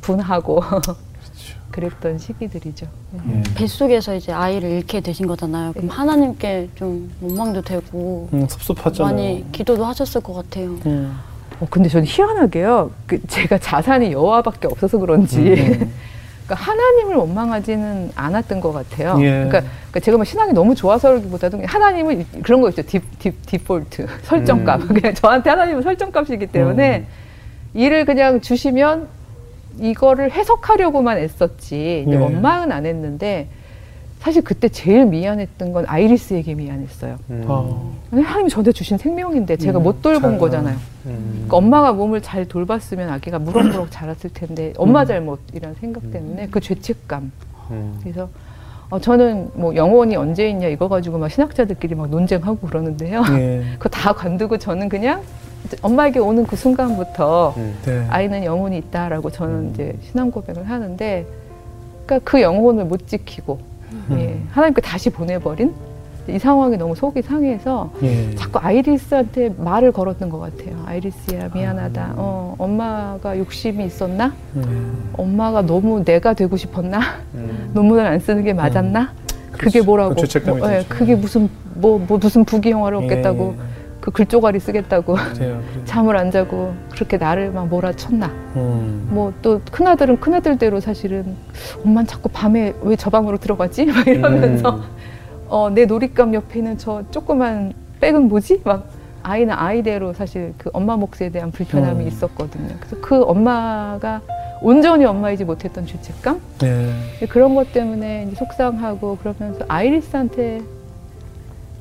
[0.00, 0.62] 분하고
[1.70, 2.86] 그랬던 시기들이죠.
[3.14, 3.42] 예.
[3.54, 5.72] 뱃속에서 이제 아이를 잃게 되신 거잖아요.
[5.72, 9.14] 그럼 하나님께 좀 원망도 되고 음, 섭섭하잖아요.
[9.14, 10.70] 많이 기도도 하셨을 것 같아요.
[10.86, 11.16] 음.
[11.60, 12.90] 어, 근데 저는 희한하게요.
[13.06, 15.92] 그 제가 자산이 여호와밖에 없어서 그런지 음.
[16.50, 19.16] 그러니까 하나님을 원망하지는 않았던 것 같아요.
[19.20, 19.30] 예.
[19.30, 20.74] 그러니까, 그러니까 제가 뭐 신앙이 너무
[21.66, 22.82] 하나님은 이- 그런 거 있죠.
[22.82, 24.88] 디, 디, 디폴트 설정값.
[24.88, 27.06] 그냥 저한테 하나님은 설정값이기 때문에
[27.74, 29.06] 일을 그냥 주시면
[29.78, 32.16] 이거를 해석하려고만 애썼지 예.
[32.16, 33.48] 원망은 안 했는데
[34.20, 37.16] 사실 그때 제일 미안했던 건 아이리스에게 미안했어요.
[37.30, 37.44] 음.
[37.48, 37.90] 아.
[38.12, 40.76] 하나님이 저한테 주신 생명인데 제가 음, 못 돌본 잘- 거잖아요.
[41.06, 41.30] 음.
[41.36, 47.32] 그러니까 엄마가 몸을 잘 돌봤으면 아기가 무럭무럭 자랐을 텐데 엄마 잘못이라는 생각 때문에 그 죄책감.
[47.70, 47.98] 음.
[48.02, 48.28] 그래서
[48.90, 53.22] 어, 저는 뭐 영혼이 언제 있냐 이거 가지고 막 신학자들끼리 막 논쟁하고 그러는데요.
[53.38, 53.62] 예.
[53.78, 55.22] 그거 다 관두고 저는 그냥
[55.64, 57.74] 이제 엄마에게 오는 그 순간부터 음.
[57.86, 58.04] 네.
[58.10, 61.24] 아이는 영혼이 있다라고 저는 이제 신앙 고백을 하는데,
[62.04, 63.60] 그러니까 그 영혼을 못 지키고
[64.12, 65.74] 예, 하나님께 다시 보내버린
[66.28, 68.34] 이 상황이 너무 속이 상해서 예.
[68.34, 70.76] 자꾸 아이리스한테 말을 걸었던 것 같아요.
[70.86, 72.14] 아이리스야 미안하다.
[72.16, 74.32] 어, 엄마가 욕심이 있었나?
[74.56, 75.10] 음.
[75.14, 77.00] 엄마가 너무 내가 되고 싶었나?
[77.34, 77.70] 음.
[77.74, 79.12] 논문을 안 쓰는 게 맞았나?
[79.52, 79.84] 그게 그렇죠.
[79.84, 80.14] 뭐라고?
[80.14, 80.84] 그 뭐, 예.
[80.88, 83.79] 그게 무슨 뭐, 뭐 무슨 부귀 영화를 얻겠다고 예.
[84.00, 85.34] 그 글조가리 쓰겠다고 그래요.
[85.34, 85.62] 그래요.
[85.84, 88.26] 잠을 안 자고 그렇게 나를 막 몰아쳤나?
[88.56, 89.08] 음.
[89.10, 91.36] 뭐또 큰아들은 큰아들대로 사실은
[91.84, 93.86] 엄만 자꾸 밤에 왜 저 방으로 들어가지?
[93.92, 94.82] 막 이러면서 음.
[95.48, 98.62] 어, 내 놀잇감 옆에 있는 저 조그만 백은 뭐지?
[98.64, 98.86] 막
[99.22, 102.08] 아이는 아이대로 사실 그 엄마 몫에 대한 불편함이 음.
[102.08, 102.74] 있었거든요.
[102.78, 104.22] 그래서 그 엄마가
[104.62, 106.40] 온전히 엄마이지 못했던 죄책감?
[106.60, 106.90] 네.
[107.28, 110.60] 그런 것 때문에 속상하고 그러면서 아이리스한테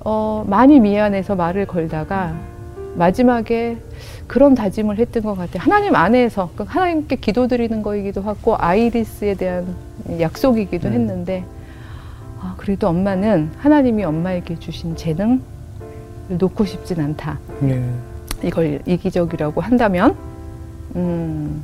[0.01, 2.33] 어, 많이 미안해서 말을 걸다가
[2.95, 3.77] 마지막에
[4.27, 5.61] 그런 다짐을 했던 것 같아요.
[5.63, 9.75] 하나님 안에서 그 하나님께 기도드리는 거이기도 하고 아이리스에 대한
[10.19, 10.93] 약속이기도 음.
[10.93, 11.43] 했는데
[12.39, 15.39] 아, 그래도 엄마는 하나님이 엄마에게 주신 재능을
[16.29, 17.39] 놓고 싶진 않다.
[17.63, 17.83] 예.
[18.43, 20.15] 이걸 이기적이라고 한다면
[20.95, 21.61] 음,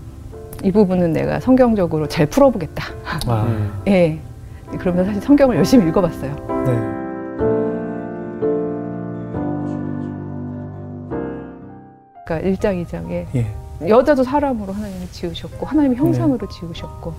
[0.63, 2.86] 이 부분은 내가 성경적으로 잘 풀어보겠다.
[3.27, 3.71] 아, 음.
[3.88, 4.19] 예.
[4.79, 6.36] 그러면서 사실 성경을 열심히 읽어봤어요.
[6.65, 7.05] 네.
[12.26, 13.47] 그러니까 1장, 2장에 예.
[13.88, 17.13] 여자도 사람으로 하나님이 지으셨고 하나님의 형상으로 지으셨고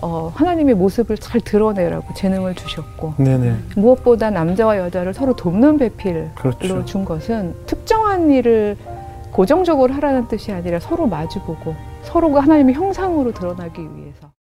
[0.00, 3.56] 어, 하나님의 모습을 잘 드러내라고 재능을 주셨고 네네.
[3.76, 6.84] 무엇보다 남자와 여자를 서로 돕는 배필로 그렇죠.
[6.84, 8.76] 준 것은 특정한 일을
[9.30, 14.31] 고정적으로 하라는 뜻이 아니라 서로 마주보고 서로가 하나님의 형상으로 드러나기 위해서